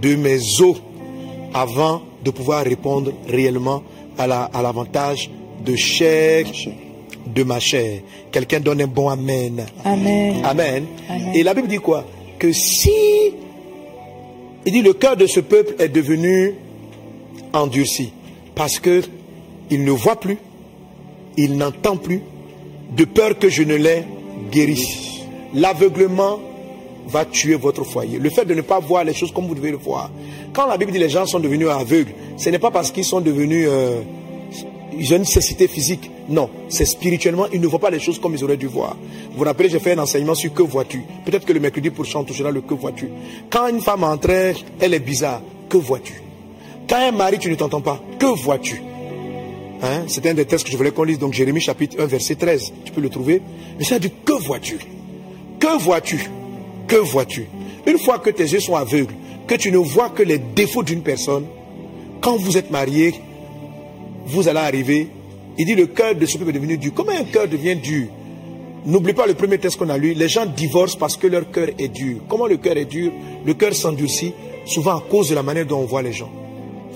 [0.00, 0.76] de mes os
[1.52, 3.82] avant de pouvoir répondre réellement
[4.18, 5.30] à l'avantage
[5.64, 6.46] de chair
[7.26, 8.00] de ma chair.
[8.30, 9.64] Quelqu'un donne un bon Amen.
[9.84, 10.44] Amen.
[10.44, 10.86] Amen.
[11.34, 12.04] Et la Bible dit quoi?
[12.38, 12.90] Que si,
[14.66, 16.54] il dit, le cœur de ce peuple est devenu
[17.52, 18.12] endurci.
[18.54, 19.02] Parce que
[19.70, 20.38] il ne voit plus,
[21.36, 22.20] il n'entend plus,
[22.96, 24.02] de peur que je ne les
[24.50, 25.13] guérisse.
[25.54, 26.40] L'aveuglement
[27.06, 28.18] va tuer votre foyer.
[28.18, 30.10] Le fait de ne pas voir les choses comme vous devez le voir.
[30.52, 33.20] Quand la Bible dit les gens sont devenus aveugles, ce n'est pas parce qu'ils sont
[33.20, 33.66] devenus...
[33.70, 34.00] Euh,
[34.96, 36.10] ils ont une nécessité physique.
[36.28, 38.96] Non, c'est spirituellement, ils ne voient pas les choses comme ils auraient dû voir.
[39.32, 41.02] Vous vous rappelez, j'ai fait un enseignement sur que vois-tu.
[41.24, 43.08] Peut-être que le mercredi prochain, on touchera le que vois-tu.
[43.50, 44.30] Quand une femme entre,
[44.80, 45.42] elle est bizarre.
[45.68, 46.22] Que vois-tu?
[46.88, 48.82] Quand un mari, tu ne t'entends pas, que vois-tu?
[49.82, 50.04] Hein?
[50.06, 52.72] C'est un des textes que je voulais qu'on lise, donc Jérémie chapitre 1, verset 13.
[52.84, 53.42] Tu peux le trouver.
[53.78, 54.78] Mais ça dit, que vois-tu?
[55.60, 56.30] Que vois-tu?
[56.86, 57.46] Que vois-tu?
[57.86, 59.14] Une fois que tes yeux sont aveugles,
[59.46, 61.46] que tu ne vois que les défauts d'une personne,
[62.20, 63.14] quand vous êtes marié,
[64.26, 65.08] vous allez arriver.
[65.58, 66.92] Il dit, le cœur de ce peuple est devenu dur.
[66.94, 68.08] Comment un cœur devient dur?
[68.86, 70.14] N'oublie pas le premier texte qu'on a lu.
[70.14, 72.18] Les gens divorcent parce que leur cœur est dur.
[72.28, 73.12] Comment le cœur est dur?
[73.44, 74.32] Le cœur s'endurcit
[74.66, 76.30] souvent à cause de la manière dont on voit les gens.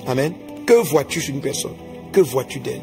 [0.07, 0.33] Amen.
[0.67, 1.75] Que vois-tu sur une personne?
[2.13, 2.83] Que vois-tu d'elle?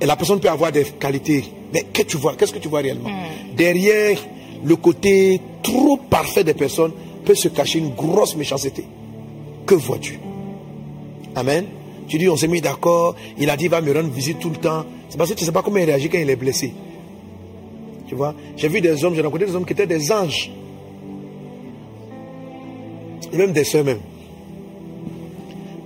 [0.00, 2.34] Et la personne peut avoir des qualités, mais que tu vois?
[2.34, 3.08] Qu'est-ce que tu vois réellement?
[3.08, 3.56] Hmm.
[3.56, 4.18] Derrière
[4.64, 6.92] le côté trop parfait des personnes
[7.24, 8.84] peut se cacher une grosse méchanceté.
[9.66, 10.18] Que vois-tu?
[11.34, 11.66] Amen.
[12.08, 14.50] Tu dis, on s'est mis d'accord, il a dit, il va me rendre visite tout
[14.50, 14.84] le temps.
[15.08, 16.72] C'est parce que tu ne sais pas comment il réagit quand il est blessé.
[18.08, 18.34] Tu vois?
[18.56, 20.50] J'ai vu des hommes, j'ai rencontré des hommes qui étaient des anges.
[23.32, 24.00] Même des soeurs même.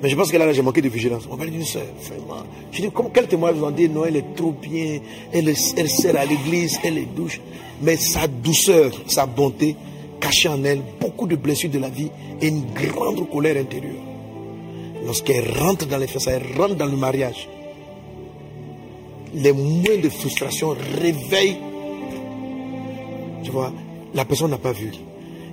[0.00, 1.28] Mais je pense que là, j'ai manqué de vigilance.
[1.30, 2.42] On parle d'une soeur, vraiment.
[2.72, 5.00] Je dis, quel témoignage vous en dites Non, elle est trop bien,
[5.32, 7.40] elle, elle sert à l'église, elle est douce.
[7.82, 9.76] Mais sa douceur, sa bonté,
[10.20, 12.10] cachait en elle beaucoup de blessures de la vie
[12.40, 14.02] et une grande colère intérieure.
[15.04, 17.48] Lorsqu'elle rentre dans les fesses, elle rentre dans le mariage,
[19.34, 21.58] les moyens de frustration réveillent.
[23.42, 23.72] Tu vois,
[24.14, 24.92] la personne n'a pas vu.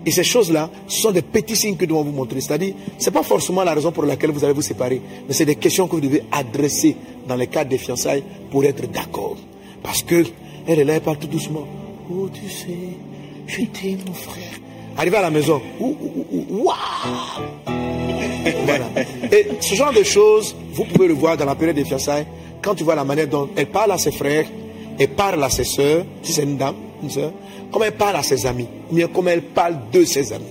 [0.05, 2.39] Et ces choses-là, sont des petits signes que nous devons vous montrer.
[2.41, 5.45] C'est-à-dire, ce n'est pas forcément la raison pour laquelle vous allez vous séparer, mais c'est
[5.45, 6.95] des questions que vous devez adresser
[7.27, 9.37] dans le cadre des fiançailles pour être d'accord.
[9.83, 10.25] Parce que
[10.67, 11.67] elle est là, elle parle tout doucement.
[12.11, 12.97] Oh, tu sais,
[13.47, 14.59] je t'aime, mon frère.
[14.97, 16.75] Arrivé à la maison, waouh
[18.65, 18.85] voilà.
[19.31, 22.25] Et ce genre de choses, vous pouvez le voir dans la période des fiançailles,
[22.61, 24.45] quand tu vois la manière dont elle parle à ses frères,
[24.97, 27.31] elle parle à ses soeurs, si c'est une dame, une soeur,
[27.71, 30.45] Comment elle parle à ses amis, ou bien comment elle parle de ses amis.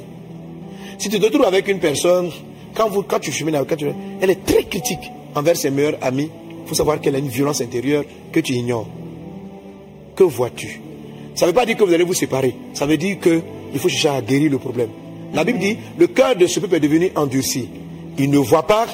[0.99, 2.31] Si tu te trouves avec une personne,
[2.75, 3.83] quand, quand tu fumes avec
[4.21, 6.31] elle est très critique envers ses meilleurs amis.
[6.63, 8.89] Il faut savoir qu'elle a une violence intérieure que tu ignores.
[10.15, 10.81] Que vois-tu?
[11.39, 12.53] Ça ne veut pas dire que vous allez vous séparer.
[12.75, 14.89] Ça veut dire qu'il faut chercher à guérir le problème.
[15.33, 17.69] La Bible dit, le cœur de ce peuple est devenu endurci.
[18.19, 18.89] Il ne voit pas,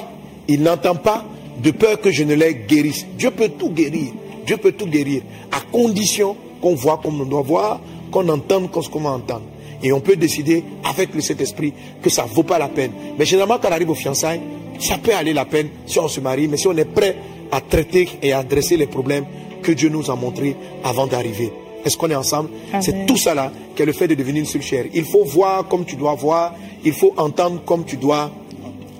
[0.47, 1.25] il n'entend pas,
[1.63, 3.03] de peur que je ne les guérisse.
[3.17, 4.11] Dieu peut tout guérir.
[4.45, 7.81] Dieu peut tout guérir, à condition qu'on voit comme on doit voir,
[8.11, 9.41] qu'on entende comme on entend.
[9.81, 12.91] Et on peut décider avec le Saint-Esprit que ça ne vaut pas la peine.
[13.17, 14.41] Mais généralement, quand on arrive aux fiançailles,
[14.79, 17.15] ça peut aller la peine si on se marie, mais si on est prêt
[17.51, 19.25] à traiter et à adresser les problèmes
[19.63, 21.51] que Dieu nous a montrés avant d'arriver.
[21.85, 22.49] Est-ce qu'on est ensemble
[22.81, 23.05] C'est Amen.
[23.05, 24.85] tout ça là qui est le fait de devenir une seule chair.
[24.93, 28.31] Il faut voir comme tu dois voir, il faut entendre comme tu dois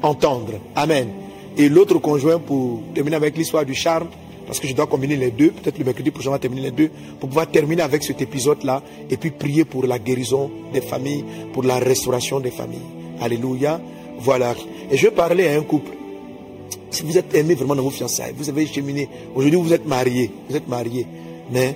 [0.02, 0.54] entendre.
[0.76, 1.10] Amen.
[1.58, 4.08] Et l'autre conjoint, pour terminer avec l'histoire du charme,
[4.46, 6.72] parce que je dois combiner les deux, peut-être le mercredi prochain on va terminer les
[6.72, 11.24] deux, pour pouvoir terminer avec cet épisode-là, et puis prier pour la guérison des familles,
[11.54, 12.80] pour la restauration des familles.
[13.22, 13.80] Alléluia.
[14.20, 14.54] Voilà.
[14.92, 15.92] Et je vais parler à un couple.
[16.92, 20.30] Si vous êtes aimé vraiment dans vos fiançailles, vous avez cheminé, aujourd'hui vous êtes mariés,
[20.50, 21.06] vous êtes mariés,
[21.52, 21.76] mais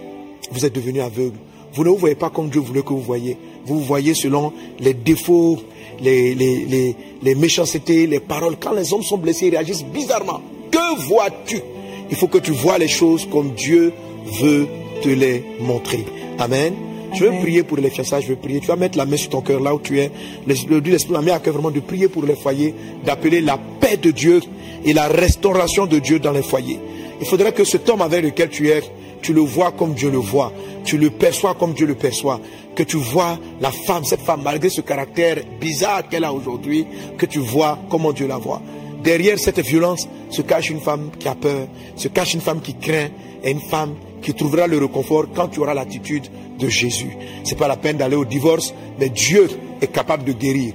[0.51, 1.37] vous êtes devenus aveugles.
[1.73, 3.37] Vous ne vous voyez pas comme Dieu voulait que vous voyez.
[3.65, 5.59] Vous vous voyez selon les défauts,
[6.01, 8.55] les, les, les, les méchancetés, les paroles.
[8.59, 10.41] Quand les hommes sont blessés, ils réagissent bizarrement.
[10.71, 11.61] Que vois-tu?
[12.09, 13.93] Il faut que tu vois les choses comme Dieu
[14.41, 14.67] veut
[15.03, 16.05] te les montrer.
[16.39, 16.73] Amen.
[17.13, 17.41] Je vais Amen.
[17.41, 18.59] prier pour les fiançailles, je vais prier.
[18.59, 20.11] Tu vas mettre la main sur ton cœur là où tu es.
[20.47, 22.73] Le, Dieu l'Esprit m'a mis à cœur vraiment de prier pour les foyers,
[23.05, 24.41] d'appeler la paix de Dieu
[24.85, 26.79] et la restauration de Dieu dans les foyers.
[27.21, 28.81] Il faudrait que cet homme avec lequel tu es,
[29.21, 30.51] tu le vois comme Dieu le voit,
[30.85, 32.39] tu le perçois comme Dieu le perçoit,
[32.75, 36.85] que tu vois la femme, cette femme, malgré ce caractère bizarre qu'elle a aujourd'hui,
[37.17, 38.61] que tu vois comment Dieu la voit.
[39.03, 42.75] Derrière cette violence se cache une femme qui a peur, se cache une femme qui
[42.75, 43.09] craint
[43.43, 46.27] et une femme qui trouvera le réconfort quand tu auras l'attitude
[46.59, 47.17] de Jésus.
[47.43, 49.47] C'est pas la peine d'aller au divorce, mais Dieu
[49.81, 50.73] est capable de guérir.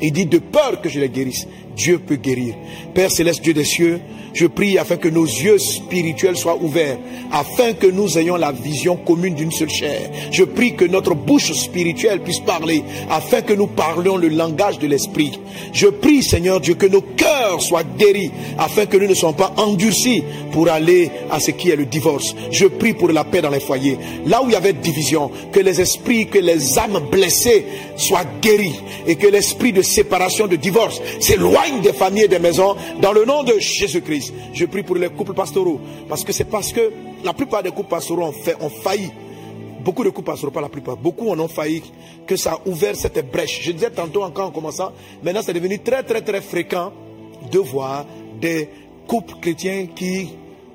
[0.00, 1.46] Il dit de peur que je les guérisse.
[1.76, 2.54] Dieu peut guérir.
[2.94, 4.00] Père céleste, Dieu des cieux,
[4.32, 6.98] je prie afin que nos yeux spirituels soient ouverts,
[7.32, 10.10] afin que nous ayons la vision commune d'une seule chair.
[10.30, 14.86] Je prie que notre bouche spirituelle puisse parler, afin que nous parlions le langage de
[14.86, 15.38] l'esprit.
[15.72, 19.54] Je prie, Seigneur Dieu, que nos cœurs soient guéris, afin que nous ne soyons pas
[19.56, 20.22] endurcis
[20.52, 22.34] pour aller à ce qui est le divorce.
[22.50, 23.98] Je prie pour la paix dans les foyers.
[24.26, 27.64] Là où il y avait division, que les esprits, que les âmes blessées
[27.96, 32.76] soient guéries et que l'esprit de séparation, de divorce s'éloigne des familles et des maisons
[33.00, 34.32] dans le nom de Jésus-Christ.
[34.52, 36.92] Je prie pour les couples pastoraux parce que c'est parce que
[37.24, 39.10] la plupart des couples pastoraux ont, fait, ont failli
[39.86, 41.80] beaucoup de couples pastoraux, pas la plupart, beaucoup en ont failli,
[42.26, 43.60] que ça a ouvert cette brèche.
[43.62, 44.90] Je disais tantôt encore en commençant,
[45.22, 46.92] maintenant c'est devenu très très très fréquent
[47.52, 48.04] de voir
[48.40, 48.68] des
[49.06, 50.30] couples chrétiens qui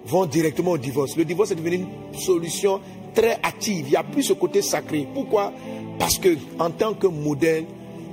[0.05, 1.17] vont directement au divorce.
[1.17, 1.75] Le divorce est devenu
[2.13, 2.79] une solution
[3.13, 3.85] très active.
[3.87, 5.05] Il n'y a plus ce côté sacré.
[5.13, 5.51] Pourquoi?
[5.99, 7.65] Parce que en tant que modèle,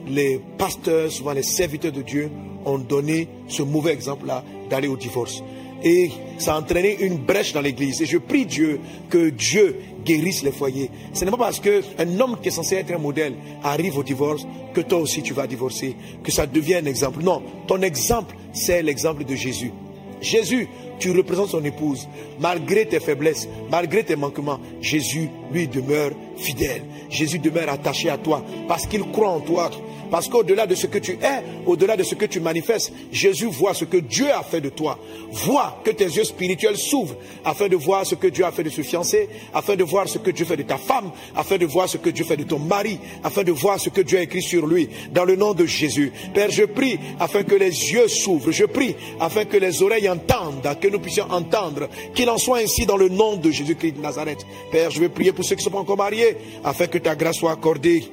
[0.09, 2.31] les pasteurs, souvent les serviteurs de Dieu,
[2.69, 5.43] ont donné ce mauvais exemple-là d'aller au divorce.
[5.83, 8.03] Et ça a entraîné une brèche dans l'église.
[8.03, 10.91] Et je prie Dieu que Dieu guérisse les foyers.
[11.13, 14.47] Ce n'est pas parce qu'un homme qui est censé être un modèle arrive au divorce
[14.75, 17.23] que toi aussi tu vas divorcer, que ça devient un exemple.
[17.23, 19.73] Non, ton exemple, c'est l'exemple de Jésus.
[20.21, 22.09] Jésus, tu représentes son épouse.
[22.41, 26.83] Malgré tes faiblesses, malgré tes manquements, Jésus, lui, demeure fidèle.
[27.11, 29.71] Jésus demeure attaché à toi parce qu'il croit en toi.
[30.11, 33.75] Parce qu'au-delà de ce que tu es, au-delà de ce que tu manifestes, Jésus voit
[33.75, 34.99] ce que Dieu a fait de toi.
[35.31, 38.71] Vois que tes yeux spirituels s'ouvrent afin de voir ce que Dieu a fait de
[38.71, 41.89] ce fiancé, afin de voir ce que Dieu fait de ta femme, afin de voir
[41.89, 44.43] ce que Dieu fait de ton mari, afin de voir ce que Dieu a écrit
[44.43, 44.89] sur lui.
[45.13, 46.13] Dans le nom de Jésus.
[46.33, 48.51] Père, je prie afin que les yeux s'ouvrent.
[48.51, 51.89] Je prie afin que les oreilles entendent, que nous puissions entendre.
[52.15, 54.47] Qu'il en soit ainsi dans le nom de Jésus-Christ de Nazareth.
[54.73, 56.28] Père, je veux prier pour ceux qui ne sont pas encore mariés,
[56.65, 58.05] afin que ta grâce soit accordée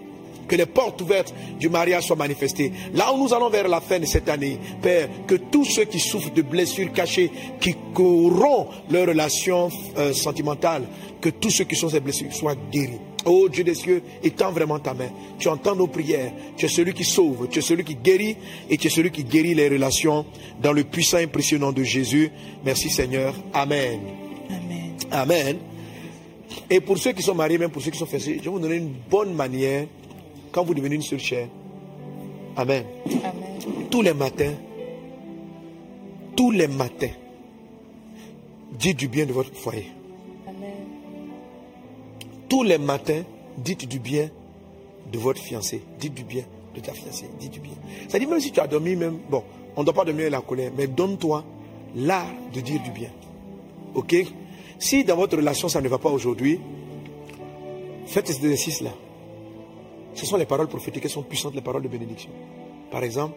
[0.48, 2.72] que les portes ouvertes du mariage soient manifestées.
[2.94, 6.00] Là où nous allons vers la fin de cette année, Père, que tous ceux qui
[6.00, 10.84] souffrent de blessures cachées, qui corrompent leur relation euh, sentimentale,
[11.22, 13.00] que tous ceux qui sont ces blessures soient guéris.
[13.26, 15.10] Oh Dieu des cieux, étends vraiment ta main.
[15.40, 16.32] Tu entends nos prières.
[16.58, 18.38] Tu es celui qui sauve, tu es celui qui guérit
[18.70, 20.26] et tu es celui qui guérit les relations
[20.62, 22.32] dans le puissant et précieux nom de Jésus.
[22.64, 23.34] Merci Seigneur.
[23.52, 24.00] Amen.
[24.52, 24.94] Amen.
[25.12, 25.58] Amen.
[26.70, 28.60] Et pour ceux qui sont mariés, même pour ceux qui sont fessés, je vais vous
[28.60, 29.88] donner une bonne manière
[30.52, 31.48] quand vous devenez une seule chair.
[32.56, 32.86] Amen.
[33.06, 33.88] Amen.
[33.90, 34.54] Tous les matins,
[36.36, 37.12] tous les matins,
[38.80, 39.88] dites du bien de votre foyer.
[40.48, 40.72] Amen.
[42.48, 43.24] Tous les matins,
[43.58, 44.30] dites du bien
[45.12, 45.82] de votre fiancé.
[46.00, 46.44] Dites du bien
[46.74, 47.30] de ta fiancée.
[47.40, 47.74] Dites du bien.
[48.08, 49.44] Ça dit même si tu as dormi, même, bon,
[49.76, 51.44] on ne doit pas dormir la colère, mais donne-toi
[51.96, 53.10] l'art de dire du bien.
[53.94, 54.16] Ok?
[54.86, 56.60] Si dans votre relation ça ne va pas aujourd'hui,
[58.06, 58.92] faites cet exercice-là.
[60.14, 62.30] Ce sont les paroles prophétiques qui sont puissantes, les paroles de bénédiction.
[62.92, 63.36] Par exemple,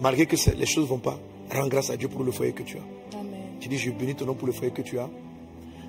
[0.00, 1.18] malgré que les choses ne vont pas,
[1.52, 3.18] rends grâce à Dieu pour le foyer que tu as.
[3.18, 3.40] Amen.
[3.58, 5.10] Tu dis, je bénis ton nom pour le foyer que tu as.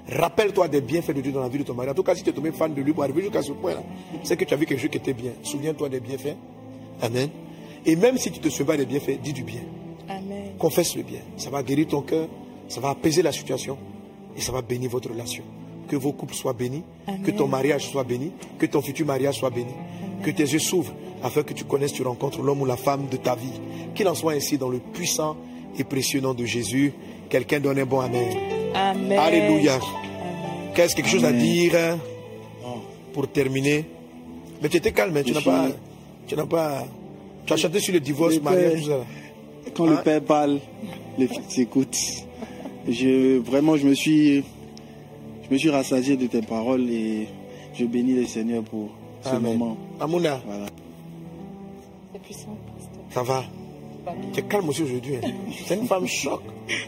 [0.09, 1.91] Rappelle-toi des bienfaits de Dieu dans la vie de ton mari.
[1.91, 3.83] En tout cas, si tu es tombé fan de lui pour arriver jusqu'à ce point-là,
[4.23, 5.33] c'est que tu as vu quelque chose qui était bien.
[5.43, 6.37] Souviens-toi des bienfaits.
[7.03, 7.29] Amen.
[7.85, 9.61] Et même si tu te souviens des bienfaits, dis du bien.
[10.09, 10.53] Amen.
[10.57, 11.21] Confesse le bien.
[11.37, 12.27] Ça va guérir ton cœur,
[12.67, 13.77] ça va apaiser la situation
[14.37, 15.43] et ça va bénir votre relation.
[15.87, 16.83] Que vos couples soient bénis,
[17.25, 19.73] que ton mariage soit béni, que ton futur mariage soit béni,
[20.23, 23.17] que tes yeux s'ouvrent afin que tu connaisses, tu rencontres l'homme ou la femme de
[23.17, 23.59] ta vie.
[23.95, 25.35] Qu'il en soit ainsi dans le puissant
[25.77, 26.93] et précieux nom de Jésus.
[27.29, 28.27] Quelqu'un donne un bon Amen.
[28.73, 29.19] Amen.
[29.19, 29.79] Alléluia.
[30.73, 31.73] Qu'est-ce quelque chose à dire
[33.13, 33.85] pour terminer?
[34.61, 35.67] Mais tu étais calme, hein, tu n'as pas,
[36.27, 36.85] tu n'as pas,
[37.45, 39.71] tu as chanté sur le divorce, Le mariage, père- tout ça.
[39.75, 39.91] Quand Hein?
[39.97, 40.59] le père parle,
[41.17, 41.97] les fils écoutent.
[42.87, 44.43] Je, vraiment, je me suis,
[45.43, 47.27] je me suis rassasié de tes paroles et
[47.73, 48.89] je bénis le Seigneur pour
[49.21, 49.53] ce Amen.
[49.57, 49.77] moment.
[49.99, 50.65] Amouna, Voilà.
[52.11, 53.01] C'est puissant, pasteur.
[53.11, 53.43] ça va.
[54.33, 55.15] Tu es calme aussi aujourd'hui.
[55.15, 55.29] hein.
[55.65, 56.41] C'est une femme choc.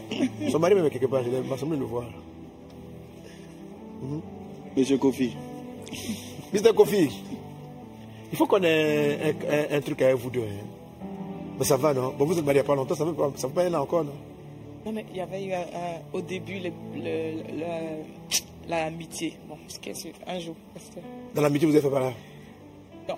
[0.50, 2.04] Son mari même quelque part, il m'a semblé le voir.
[4.76, 5.34] Monsieur Kofi.
[6.52, 6.74] Mr.
[6.74, 7.08] Kofi,
[8.32, 10.40] il faut qu'on ait un, un- un truc avec vous deux.
[10.40, 11.06] hein.
[11.58, 12.12] Mais ça va, non?
[12.18, 13.54] Bon, vous êtes mariés il n'y a pas longtemps, ça ne fait pas, ça fait
[13.54, 14.12] pas un an encore, non?
[14.86, 16.60] Non, mais il y avait eu un- un- au début
[18.68, 19.34] l'amitié.
[19.48, 19.56] Bon,
[20.28, 20.54] un jour.
[21.34, 22.12] Dans l'amitié, vous avez fait par là?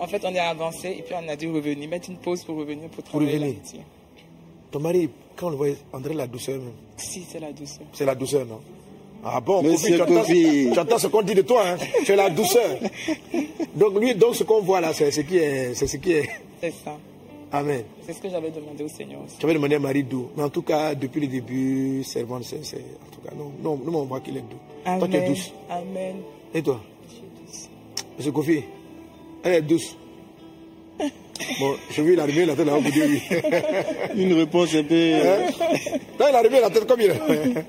[0.00, 2.56] En fait, on est avancé et puis on a dû revenir, mettre une pause pour
[2.56, 3.48] revenir pour travailler revenir.
[3.54, 3.80] l'amitié.
[4.70, 6.72] Ton mari, quand on le voit, André, la douceur même.
[6.96, 7.86] Si, c'est la douceur.
[7.92, 8.60] C'est la douceur, non?
[9.24, 10.70] Ah bon, Monsieur Kofi, tu entends, Kofi.
[10.72, 11.76] tu entends ce qu'on dit de toi, hein?
[12.04, 12.78] C'est la douceur.
[13.74, 16.28] Donc lui, donc ce qu'on voit là, c'est ce qui est, c'est ce qui est.
[16.60, 16.96] C'est ça.
[17.51, 17.82] Amen.
[18.07, 19.36] C'est ce que j'avais demandé au Seigneur aussi.
[19.38, 20.28] Tu avais demandé un mari doux.
[20.36, 23.80] Mais en tout cas, depuis le début, servante, c'est, c'est- en tout cas, non, non,
[23.82, 24.59] nous, on voit qu'il est doux.
[24.99, 25.53] Toi, tu es douce.
[25.70, 26.16] Amen.
[26.55, 26.80] Et toi?
[27.09, 27.68] Je suis douce.
[28.18, 28.62] Monsieur Kofi,
[29.42, 29.96] elle est douce.
[31.61, 33.22] Bon, je vais l'arriver la tête là, vous dire oui.
[34.22, 35.14] Une réponse un peu.
[35.14, 35.46] Hein?
[36.18, 37.64] Là, il a arrivé la tête comme il est.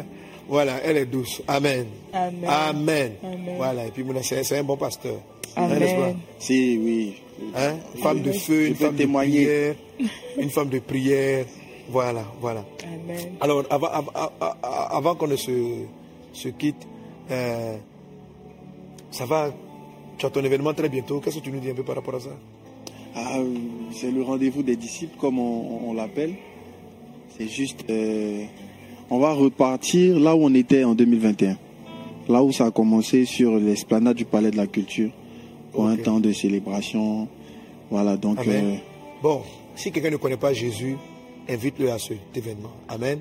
[0.46, 1.40] Voilà, elle est douce.
[1.48, 1.86] Amen.
[2.12, 2.44] Amen.
[2.46, 3.12] Amen.
[3.22, 3.54] Amen.
[3.56, 5.14] Voilà, et puis c'est c'est un bon pasteur.
[5.56, 6.02] Hein, n'est-ce pas?
[6.04, 6.16] Amen.
[6.38, 7.14] Si, oui.
[7.56, 7.74] Hein?
[7.94, 9.44] Une femme de feu, une femme de témoigner.
[9.44, 9.74] prière.
[10.38, 11.46] Une femme de prière.
[11.90, 12.64] Voilà, voilà.
[12.84, 13.32] Amen.
[13.40, 14.32] Alors, avant, avant, avant-
[14.90, 15.52] avant qu'on ne se,
[16.32, 16.86] se quitte,
[17.30, 17.76] euh,
[19.10, 19.52] ça va,
[20.18, 21.20] tu as ton événement très bientôt.
[21.20, 22.30] Qu'est-ce que tu nous dis un peu par rapport à ça?
[23.16, 23.38] Ah,
[23.92, 26.34] c'est le rendez-vous des disciples, comme on, on l'appelle.
[27.36, 27.84] C'est juste.
[27.90, 28.44] euh,
[29.10, 31.58] on va repartir là où on était en 2021.
[32.28, 35.10] Là où ça a commencé sur l'esplanade du Palais de la Culture.
[35.74, 37.28] Pour un temps de célébration.
[37.90, 38.38] Voilà, donc.
[38.38, 38.64] Amen.
[38.74, 38.76] euh,
[39.22, 39.42] Bon,
[39.74, 40.96] si quelqu'un ne connaît pas Jésus,
[41.48, 42.70] invite-le à cet événement.
[42.88, 43.20] Amen.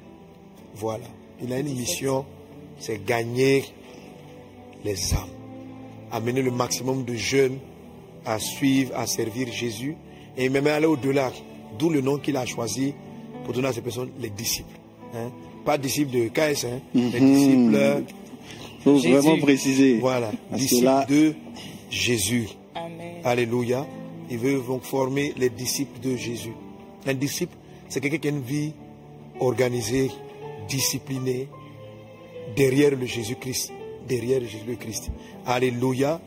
[0.76, 1.06] Voilà.
[1.42, 2.26] Il a une mission,
[2.80, 3.64] c'est gagner
[4.86, 5.20] les âmes.
[6.12, 7.58] Amener le maximum de jeunes
[8.26, 9.96] à suivre, à servir Jésus.
[10.38, 11.32] Et même aller au-delà.
[11.80, 12.94] D'où le nom qu'il a choisi
[13.46, 14.78] pour donner à ces personnes les disciples.
[15.16, 15.32] Hein.
[15.66, 17.34] Pas disciples de KS, hein, les Mhm.
[17.34, 18.02] disciples, euh,
[18.84, 19.14] faut Jésus.
[19.16, 19.98] vraiment préciser.
[20.00, 21.34] voilà, Parce que disciples là- de
[21.94, 22.50] Jésus.
[22.76, 23.22] Amen.
[23.24, 23.86] Alléluia.
[24.30, 26.54] Il veut donc former les disciples de Jésus.
[27.06, 27.56] Un disciple,
[27.88, 28.74] c'est quelqu'un qui a une vie
[29.40, 30.10] organisée,
[30.68, 31.48] disciplinée,
[32.56, 33.72] derrière le Jésus-Christ.
[34.08, 35.12] Derrière le Jésus-Christ.
[35.46, 36.20] Alléluia.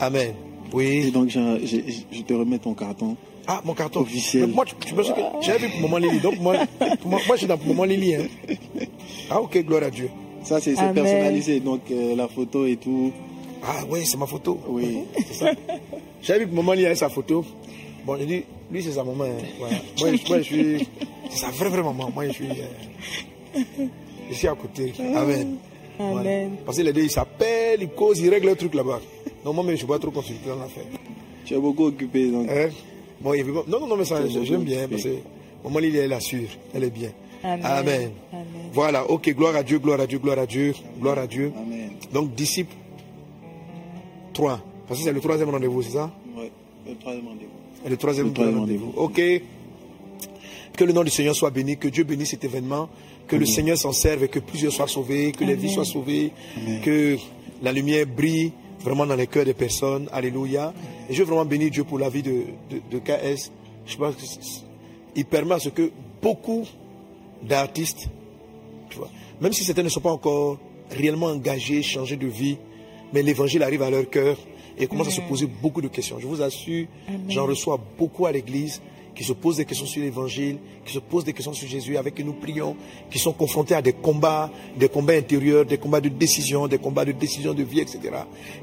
[0.00, 0.34] Amen.
[0.72, 1.10] Oui.
[1.10, 3.16] donc, je te remets ton carton.
[3.46, 4.00] Ah, mon carton.
[4.00, 4.46] Officiel.
[4.46, 6.20] Donc, moi, tu, tu penses que j'avais vu Maman Lily.
[6.20, 6.56] Donc, moi,
[7.04, 8.14] moi, moi, je suis dans Maman Lily.
[8.14, 8.26] Hein.
[9.30, 10.08] Ah, ok, gloire à Dieu.
[10.42, 11.60] Ça, c'est personnalisé.
[11.60, 13.12] Donc, euh, la photo et tout.
[13.66, 14.58] Ah, oui, c'est ma photo.
[14.68, 15.04] Oui.
[15.26, 15.50] C'est ça.
[16.22, 17.44] J'avais vu que maman Lily avait sa photo.
[18.04, 19.24] Bon, j'ai dit, lui, c'est sa maman.
[19.24, 19.44] hein.
[19.58, 20.88] Moi, je- moi, je suis.
[21.30, 22.10] C'est sa vraie, vraie maman.
[22.14, 22.48] Moi, je suis.
[22.50, 23.84] euh,
[24.30, 24.92] je suis à côté.
[25.14, 25.56] Amen.
[25.98, 26.20] Voilà.
[26.20, 26.56] Amen.
[26.66, 29.00] Parce que les deux, ils s'appellent, ils causent, ils règlent le truc là-bas.
[29.44, 30.84] Non, moi, mais je ne suis pas trop consulté dans l'affaire.
[31.44, 32.30] Tu es beaucoup occupé.
[32.30, 32.48] Donc.
[32.50, 32.68] Hein?
[33.20, 33.32] Bon,
[33.68, 34.84] Non, non, non, mais ça, j'aime bien.
[34.84, 34.88] occupé.
[34.90, 35.18] Parce que
[35.64, 36.48] maman Lily, elle assure.
[36.74, 37.10] Elle est bien.
[37.42, 37.60] Amen.
[37.64, 38.10] Amen.
[38.32, 38.44] Amen.
[38.72, 41.52] Voilà, ok, gloire à Dieu, gloire à Dieu, gloire à Dieu, gloire à Dieu.
[41.56, 41.90] Amen.
[42.12, 42.74] Donc, disciple
[44.34, 44.60] 3.
[44.86, 46.12] Parce que c'est le troisième rendez-vous, c'est ça?
[46.36, 46.50] Ouais.
[46.86, 47.50] Le troisième rendez-vous.
[47.86, 48.92] Et le troisième, rendez-vous.
[48.96, 49.20] Ok.
[50.76, 52.88] Que le nom du Seigneur soit béni, que Dieu bénisse cet événement,
[53.28, 56.32] que le Seigneur s'en serve et que plusieurs soient sauvés, que les vies soient sauvées,
[56.82, 57.16] que
[57.62, 60.08] la lumière brille vraiment dans les cœurs des personnes.
[60.12, 60.74] Alléluia.
[61.08, 63.50] Et je veux vraiment bénir Dieu pour la vie de, de, de KS.
[63.86, 64.14] Je pense
[65.14, 66.64] qu'il permet à ce que beaucoup
[67.42, 68.08] d'artistes,
[68.90, 69.10] tu vois,
[69.40, 70.58] même si certains ne sont pas encore
[70.90, 72.56] réellement engagés, changés de vie,
[73.14, 74.36] mais l'évangile arrive à leur cœur
[74.76, 76.16] et commence à se poser beaucoup de questions.
[76.18, 76.86] Je vous assure,
[77.28, 78.82] j'en reçois beaucoup à l'église
[79.14, 82.16] qui se posent des questions sur l'évangile, qui se posent des questions sur Jésus, avec
[82.16, 82.74] qui nous prions,
[83.08, 87.04] qui sont confrontés à des combats, des combats intérieurs, des combats de décision, des combats
[87.04, 88.00] de décision de vie, etc.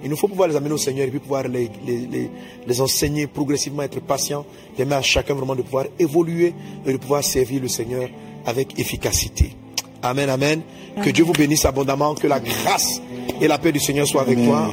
[0.04, 2.30] Il nous faut pouvoir les amener au Seigneur et puis pouvoir les, les, les,
[2.68, 4.46] les enseigner progressivement, être patient,
[4.76, 6.54] permettre à chacun vraiment de pouvoir évoluer
[6.86, 8.10] et de pouvoir servir le Seigneur
[8.46, 9.56] avec efficacité.
[10.02, 10.62] Amen, amen.
[11.02, 13.02] Que Dieu vous bénisse abondamment, que la grâce
[13.40, 14.68] et la paix du Seigneur soient avec toi.